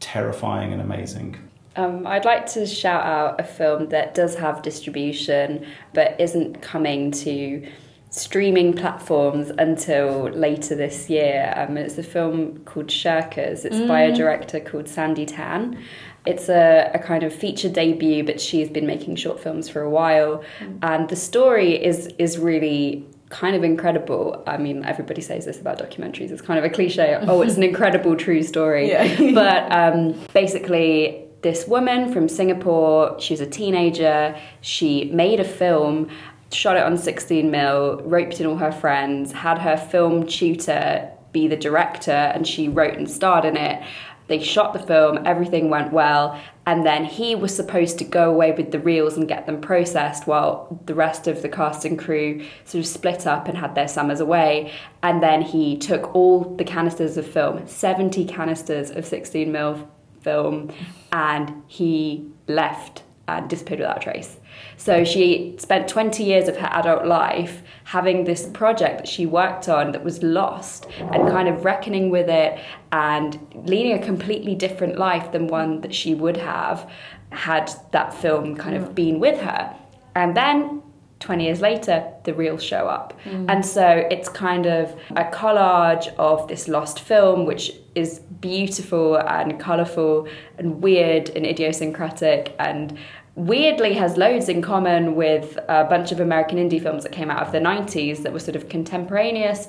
terrifying 0.00 0.72
and 0.72 0.82
amazing. 0.82 1.36
Um, 1.76 2.04
I'd 2.04 2.24
like 2.24 2.46
to 2.54 2.66
shout 2.66 3.06
out 3.06 3.40
a 3.40 3.44
film 3.44 3.90
that 3.90 4.16
does 4.16 4.34
have 4.34 4.62
distribution 4.62 5.64
but 5.94 6.20
isn't 6.20 6.60
coming 6.60 7.12
to 7.12 7.64
streaming 8.10 8.72
platforms 8.72 9.50
until 9.58 10.24
later 10.30 10.74
this 10.74 11.08
year. 11.08 11.54
Um, 11.56 11.76
it's 11.76 11.96
a 11.96 12.02
film 12.02 12.58
called 12.64 12.88
Shirkers. 12.88 13.64
It's 13.64 13.76
mm. 13.76 13.88
by 13.88 14.02
a 14.02 14.12
mm. 14.12 14.16
director 14.16 14.60
called 14.60 14.88
Sandi 14.88 15.24
Tan. 15.24 15.80
It's 16.26 16.48
a, 16.48 16.90
a 16.92 16.98
kind 16.98 17.22
of 17.22 17.32
feature 17.32 17.68
debut, 17.68 18.24
but 18.24 18.40
she's 18.40 18.68
been 18.68 18.86
making 18.86 19.16
short 19.16 19.40
films 19.40 19.68
for 19.68 19.80
a 19.80 19.88
while, 19.88 20.44
mm. 20.58 20.78
and 20.82 21.08
the 21.08 21.16
story 21.16 21.82
is 21.82 22.08
is 22.18 22.36
really 22.36 23.06
kind 23.30 23.56
of 23.56 23.64
incredible. 23.64 24.42
I 24.46 24.58
mean, 24.58 24.84
everybody 24.84 25.22
says 25.22 25.46
this 25.46 25.60
about 25.60 25.78
documentaries. 25.78 26.30
It's 26.30 26.42
kind 26.42 26.58
of 26.58 26.64
a 26.64 26.68
cliche. 26.68 27.18
Oh, 27.22 27.40
it's 27.40 27.56
an 27.56 27.62
incredible 27.72 28.16
true 28.16 28.42
story. 28.42 28.90
Yeah. 28.90 29.32
but 29.34 29.72
um, 29.72 30.20
basically, 30.34 31.24
this 31.40 31.66
woman 31.66 32.12
from 32.12 32.28
Singapore, 32.28 33.18
she 33.18 33.32
was 33.32 33.40
a 33.40 33.46
teenager. 33.46 34.36
She 34.60 35.06
made 35.06 35.40
a 35.40 35.44
film 35.44 36.10
shot 36.52 36.76
it 36.76 36.82
on 36.82 36.96
16 36.98 37.50
mil, 37.50 38.00
roped 38.04 38.40
in 38.40 38.46
all 38.46 38.56
her 38.56 38.72
friends, 38.72 39.32
had 39.32 39.58
her 39.58 39.76
film 39.76 40.26
tutor 40.26 41.10
be 41.32 41.46
the 41.46 41.56
director, 41.56 42.10
and 42.10 42.46
she 42.46 42.68
wrote 42.68 42.96
and 42.96 43.08
starred 43.08 43.44
in 43.44 43.56
it. 43.56 43.82
They 44.26 44.40
shot 44.40 44.72
the 44.72 44.78
film, 44.78 45.26
everything 45.26 45.70
went 45.70 45.92
well, 45.92 46.40
and 46.64 46.86
then 46.86 47.04
he 47.04 47.34
was 47.34 47.54
supposed 47.54 47.98
to 47.98 48.04
go 48.04 48.30
away 48.30 48.52
with 48.52 48.70
the 48.70 48.78
reels 48.78 49.16
and 49.16 49.26
get 49.26 49.46
them 49.46 49.60
processed 49.60 50.28
while 50.28 50.80
the 50.86 50.94
rest 50.94 51.26
of 51.26 51.42
the 51.42 51.48
cast 51.48 51.84
and 51.84 51.98
crew 51.98 52.44
sort 52.64 52.80
of 52.80 52.86
split 52.86 53.26
up 53.26 53.48
and 53.48 53.58
had 53.58 53.74
their 53.74 53.88
summers 53.88 54.20
away. 54.20 54.72
And 55.02 55.20
then 55.20 55.42
he 55.42 55.76
took 55.76 56.14
all 56.14 56.44
the 56.44 56.62
canisters 56.62 57.16
of 57.16 57.26
film, 57.26 57.66
70 57.66 58.24
canisters 58.26 58.92
of 58.92 59.04
16 59.04 59.50
mil 59.50 59.88
film, 60.20 60.70
and 61.10 61.62
he 61.66 62.24
left 62.46 63.02
and 63.26 63.50
disappeared 63.50 63.80
without 63.80 63.96
a 63.96 64.00
trace. 64.00 64.36
So 64.76 65.04
she 65.04 65.54
spent 65.58 65.88
20 65.88 66.24
years 66.24 66.48
of 66.48 66.56
her 66.56 66.68
adult 66.68 67.06
life 67.06 67.62
having 67.84 68.24
this 68.24 68.46
project 68.46 68.98
that 68.98 69.08
she 69.08 69.26
worked 69.26 69.68
on 69.68 69.92
that 69.92 70.04
was 70.04 70.22
lost 70.22 70.86
and 70.98 71.28
kind 71.28 71.48
of 71.48 71.64
reckoning 71.64 72.10
with 72.10 72.28
it 72.28 72.58
and 72.92 73.38
leading 73.64 73.92
a 73.92 74.04
completely 74.04 74.54
different 74.54 74.98
life 74.98 75.32
than 75.32 75.48
one 75.48 75.80
that 75.80 75.94
she 75.94 76.14
would 76.14 76.36
have 76.36 76.90
had 77.30 77.70
that 77.92 78.12
film 78.14 78.56
kind 78.56 78.76
of 78.76 78.90
mm. 78.90 78.94
been 78.94 79.20
with 79.20 79.40
her. 79.40 79.74
And 80.14 80.36
then 80.36 80.82
20 81.20 81.44
years 81.44 81.60
later, 81.60 82.10
the 82.24 82.32
reels 82.32 82.62
show 82.62 82.86
up. 82.88 83.18
Mm. 83.24 83.50
And 83.50 83.64
so 83.64 83.86
it's 84.10 84.28
kind 84.28 84.66
of 84.66 84.98
a 85.10 85.24
collage 85.24 86.12
of 86.16 86.48
this 86.48 86.66
lost 86.66 87.00
film, 87.00 87.44
which 87.44 87.72
is 87.94 88.20
beautiful 88.40 89.16
and 89.16 89.60
colourful 89.60 90.26
and 90.58 90.82
weird 90.82 91.28
and 91.30 91.46
idiosyncratic 91.46 92.54
and 92.58 92.98
weirdly 93.46 93.94
has 93.94 94.16
loads 94.16 94.48
in 94.48 94.62
common 94.62 95.14
with 95.14 95.58
a 95.68 95.84
bunch 95.84 96.12
of 96.12 96.20
American 96.20 96.58
indie 96.58 96.82
films 96.82 97.02
that 97.02 97.12
came 97.12 97.30
out 97.30 97.42
of 97.44 97.52
the 97.52 97.58
90s 97.58 98.22
that 98.22 98.32
were 98.32 98.38
sort 98.38 98.56
of 98.56 98.68
contemporaneous 98.68 99.68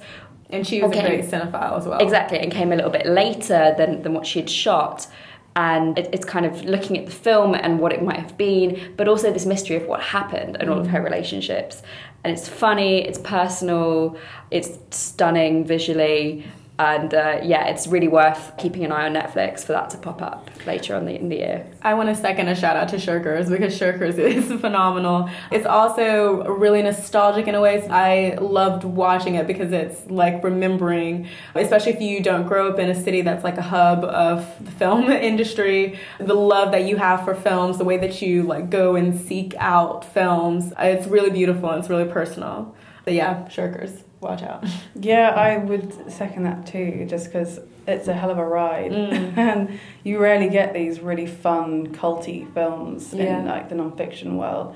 And 0.49 0.67
she 0.67 0.81
was 0.81 0.91
a 0.91 1.01
great 1.01 1.25
cinephile 1.25 1.77
as 1.77 1.86
well. 1.88 1.99
Exactly, 1.99 2.39
and 2.39 2.51
came 2.51 2.71
a 2.71 2.75
little 2.75 2.91
bit 2.91 3.05
later 3.05 3.73
than, 3.77 4.01
than 4.03 4.13
what 4.13 4.27
she 4.27 4.39
had 4.39 4.49
shot. 4.49 5.07
And 5.55 5.97
it, 5.97 6.10
it's 6.13 6.25
kind 6.25 6.45
of 6.45 6.63
looking 6.63 6.97
at 6.97 7.05
the 7.05 7.12
film 7.12 7.55
and 7.55 7.79
what 7.79 7.91
it 7.93 8.03
might 8.03 8.19
have 8.19 8.38
been, 8.38 8.93
but 8.97 9.07
also 9.07 9.31
this 9.31 9.45
mystery 9.45 9.75
of 9.75 9.86
what 9.86 10.01
happened 10.01 10.57
and 10.60 10.69
all 10.69 10.79
of 10.79 10.88
mm. 10.88 10.91
her 10.91 11.01
relationships. 11.01 11.84
And 12.23 12.31
it's 12.34 12.47
funny, 12.47 13.05
it's 13.05 13.19
personal, 13.19 14.17
it's 14.49 14.77
stunning 14.91 15.65
visually, 15.65 16.45
and 16.82 17.13
uh, 17.13 17.39
yeah, 17.44 17.67
it's 17.67 17.86
really 17.86 18.08
worth 18.08 18.58
keeping 18.58 18.84
an 18.84 18.91
eye 18.91 19.06
on 19.06 19.13
Netflix 19.13 19.63
for 19.63 19.74
that 19.74 19.91
to 19.91 19.98
pop 19.98 20.20
up 20.20 20.50
later 20.65 20.96
on 20.96 21.06
the, 21.06 21.13
in 21.13 21.30
the 21.30 21.36
year. 21.36 21.67
I 21.84 21.94
want 21.94 22.10
to 22.10 22.15
second 22.15 22.48
a 22.48 22.56
shout 22.56 22.76
out 22.76 22.89
to 22.89 22.96
Shirkers 22.96 23.50
because 23.50 23.80
Shirkers 23.80 24.17
is 24.17 24.48
phenomenal. 24.60 25.30
It's 25.52 25.67
also 25.67 26.44
really 26.46 26.82
nostalgic 26.82 27.48
in 27.48 27.54
a 27.54 27.62
way. 27.62 27.88
I 27.88 28.36
loved 28.41 28.84
watching 28.84 29.36
it 29.36 29.46
because 29.46 29.72
it's 29.72 30.10
like 30.10 30.44
remembering, 30.44 31.30
especially 31.54 31.94
if 31.94 32.02
you 32.02 32.24
don't 32.24 32.48
grow 32.48 32.72
up 32.72 32.80
in 32.80 32.89
a 32.89 32.96
city 32.96 33.22
that's 33.22 33.44
like 33.44 33.60
a 33.60 33.62
hub 33.62 34.04
of 34.04 34.48
the 34.65 34.72
film 34.72 35.12
industry, 35.12 36.00
the 36.20 36.34
love 36.34 36.72
that 36.72 36.86
you 36.86 36.98
have 36.98 37.24
for 37.24 37.36
films, 37.36 37.78
the 37.78 37.86
way 37.86 37.98
that 37.98 38.24
you 38.24 38.41
like 38.41 38.72
go 38.72 38.96
and 38.96 39.22
seek 39.22 39.54
out 39.60 40.04
films. 40.04 40.74
It's 40.80 41.06
really 41.06 41.30
beautiful 41.30 41.70
and 41.70 41.80
it's 41.80 41.91
really 41.91 42.12
personal. 42.12 42.76
But 43.06 43.13
yeah, 43.13 43.46
Shirkers, 43.50 44.04
watch 44.21 44.43
out. 44.43 44.65
Yeah, 44.95 45.29
I 45.29 45.57
would 45.57 46.12
second 46.12 46.43
that 46.43 46.65
too, 46.67 47.05
just 47.10 47.25
because 47.25 47.60
it's 47.88 48.07
a 48.07 48.13
hell 48.13 48.29
of 48.29 48.38
a 48.38 48.45
ride, 48.45 48.91
Mm. 48.91 49.38
and 49.38 49.79
you 50.03 50.19
rarely 50.19 50.47
get 50.49 50.73
these 50.73 50.99
really 50.99 51.25
fun, 51.25 51.88
culty 51.88 52.51
films 52.53 53.13
Yeah. 53.13 53.39
in 53.39 53.45
like 53.47 53.69
the 53.69 53.75
non-fiction 53.75 54.38
world. 54.38 54.75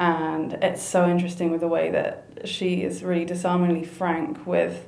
And 0.00 0.54
it's 0.62 0.82
so 0.82 1.08
interesting 1.08 1.50
with 1.50 1.60
the 1.60 1.68
way 1.68 1.90
that 1.90 2.24
she 2.44 2.82
is 2.82 3.02
really 3.02 3.24
disarmingly 3.24 3.84
frank 3.84 4.46
with 4.46 4.86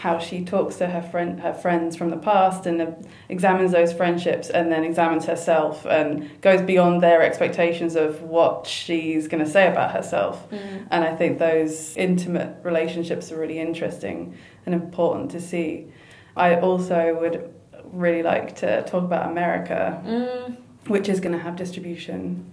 how 0.00 0.18
she 0.18 0.42
talks 0.42 0.76
to 0.76 0.86
her 0.86 1.02
friend, 1.02 1.40
her 1.40 1.52
friends 1.52 1.94
from 1.94 2.08
the 2.08 2.16
past, 2.16 2.64
and 2.64 2.80
uh, 2.80 2.86
examines 3.28 3.70
those 3.72 3.92
friendships, 3.92 4.48
and 4.48 4.72
then 4.72 4.82
examines 4.82 5.26
herself, 5.26 5.84
and 5.84 6.40
goes 6.40 6.62
beyond 6.62 7.02
their 7.02 7.20
expectations 7.20 7.96
of 7.96 8.22
what 8.22 8.66
she's 8.66 9.28
going 9.28 9.44
to 9.44 9.50
say 9.50 9.68
about 9.68 9.90
herself. 9.92 10.50
And 10.90 11.04
I 11.04 11.14
think 11.14 11.38
those 11.38 11.94
intimate 11.98 12.56
relationships 12.62 13.30
are 13.30 13.38
really 13.38 13.58
interesting 13.60 14.34
and 14.64 14.74
important 14.74 15.32
to 15.32 15.40
see. 15.40 15.92
I 16.34 16.54
also 16.56 17.18
would 17.20 17.52
really 17.92 18.22
like 18.22 18.56
to 18.56 18.82
talk 18.84 19.04
about 19.04 19.30
America, 19.30 20.02
Mm. 20.06 20.56
which 20.86 21.10
is 21.10 21.20
going 21.20 21.36
to 21.36 21.42
have 21.46 21.56
distribution 21.56 22.46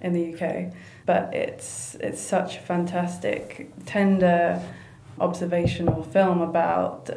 in 0.00 0.12
the 0.12 0.34
UK. 0.34 0.72
But 1.04 1.34
it's 1.34 1.96
it's 1.98 2.20
such 2.20 2.58
a 2.58 2.60
fantastic, 2.60 3.72
tender, 3.86 4.60
observational 5.20 6.02
film 6.02 6.40
about 6.40 7.10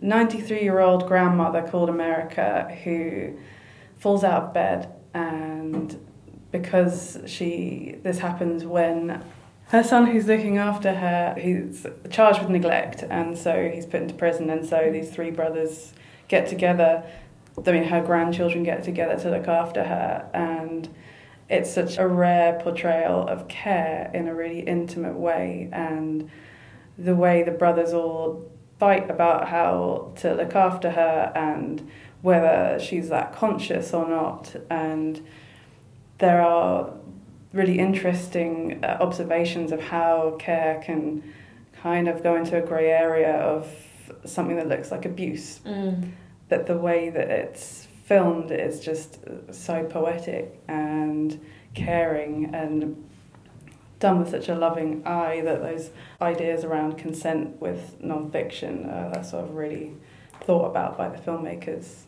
93 0.00 0.62
year 0.62 0.78
old 0.78 1.06
grandmother 1.06 1.62
called 1.62 1.88
America 1.88 2.76
who 2.84 3.36
falls 3.96 4.22
out 4.22 4.44
of 4.44 4.54
bed 4.54 4.94
and 5.14 5.98
because 6.52 7.18
she 7.26 7.96
this 8.02 8.18
happens 8.20 8.64
when 8.64 9.22
her 9.68 9.82
son 9.82 10.06
who's 10.06 10.26
looking 10.26 10.58
after 10.58 10.94
her 10.94 11.34
he's 11.38 11.86
charged 12.10 12.40
with 12.40 12.50
neglect 12.50 13.02
and 13.10 13.36
so 13.36 13.68
he's 13.68 13.86
put 13.86 14.02
into 14.02 14.14
prison 14.14 14.48
and 14.50 14.66
so 14.66 14.90
these 14.92 15.10
three 15.10 15.30
brothers 15.30 15.92
get 16.28 16.48
together 16.48 17.02
i 17.66 17.72
mean 17.72 17.84
her 17.84 18.02
grandchildren 18.02 18.62
get 18.62 18.84
together 18.84 19.18
to 19.18 19.30
look 19.30 19.48
after 19.48 19.84
her 19.84 20.28
and 20.32 20.88
it's 21.48 21.72
such 21.72 21.98
a 21.98 22.06
rare 22.06 22.60
portrayal 22.62 23.26
of 23.26 23.48
care 23.48 24.10
in 24.14 24.28
a 24.28 24.34
really 24.34 24.60
intimate 24.60 25.14
way 25.14 25.68
and 25.72 26.30
the 26.98 27.14
way 27.14 27.42
the 27.42 27.50
brothers 27.50 27.92
all 27.92 28.50
fight 28.78 29.08
about 29.10 29.48
how 29.48 30.12
to 30.16 30.34
look 30.34 30.54
after 30.54 30.90
her 30.90 31.32
and 31.34 31.88
whether 32.22 32.78
she's 32.80 33.08
that 33.08 33.32
conscious 33.32 33.94
or 33.94 34.08
not 34.08 34.54
and 34.68 35.24
there 36.18 36.42
are 36.42 36.92
really 37.52 37.78
interesting 37.78 38.84
uh, 38.84 38.98
observations 39.00 39.72
of 39.72 39.80
how 39.80 40.36
care 40.38 40.82
can 40.84 41.22
kind 41.82 42.08
of 42.08 42.22
go 42.22 42.36
into 42.36 42.62
a 42.62 42.66
grey 42.66 42.90
area 42.90 43.36
of 43.36 43.68
something 44.24 44.56
that 44.56 44.68
looks 44.68 44.90
like 44.90 45.04
abuse. 45.04 45.60
Mm. 45.60 46.10
That 46.48 46.66
the 46.66 46.76
way 46.78 47.10
that 47.10 47.28
it's 47.30 47.88
filmed 48.04 48.50
is 48.50 48.80
just 48.80 49.18
so 49.50 49.84
poetic 49.84 50.60
and 50.66 51.40
caring 51.74 52.54
and 52.54 53.07
done 53.98 54.20
with 54.20 54.30
such 54.30 54.48
a 54.48 54.54
loving 54.54 55.06
eye 55.06 55.40
that 55.42 55.60
those 55.60 55.90
ideas 56.20 56.64
around 56.64 56.98
consent 56.98 57.60
with 57.60 57.96
non-fiction 58.00 58.86
uh, 58.86 59.12
are 59.16 59.24
sort 59.24 59.44
of 59.44 59.54
really 59.54 59.92
thought 60.42 60.66
about 60.66 60.96
by 60.96 61.08
the 61.08 61.18
filmmakers. 61.18 62.04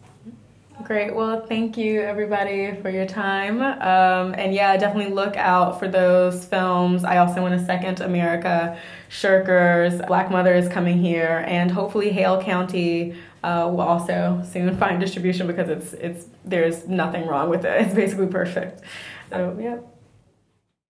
Great. 0.84 1.14
Well, 1.14 1.44
thank 1.46 1.76
you 1.76 2.00
everybody 2.00 2.74
for 2.80 2.88
your 2.88 3.04
time. 3.04 3.60
Um, 3.60 4.34
and 4.38 4.54
yeah, 4.54 4.76
definitely 4.78 5.12
look 5.12 5.36
out 5.36 5.78
for 5.78 5.88
those 5.88 6.46
films. 6.46 7.04
I 7.04 7.18
also 7.18 7.42
want 7.42 7.58
to 7.58 7.64
second 7.66 8.00
America, 8.00 8.78
Shirkers, 9.10 10.06
Black 10.06 10.30
Mother 10.30 10.54
is 10.54 10.68
coming 10.68 10.98
here, 10.98 11.44
and 11.46 11.70
hopefully 11.70 12.10
Hale 12.10 12.42
County 12.42 13.14
uh, 13.44 13.68
will 13.70 13.82
also 13.82 14.42
soon 14.50 14.74
find 14.78 14.98
distribution 15.00 15.46
because 15.46 15.68
it's 15.68 15.92
it's 15.94 16.26
there's 16.46 16.88
nothing 16.88 17.26
wrong 17.26 17.50
with 17.50 17.66
it. 17.66 17.82
It's 17.82 17.94
basically 17.94 18.28
perfect. 18.28 18.80
So 19.28 19.58
yeah. 19.60 19.80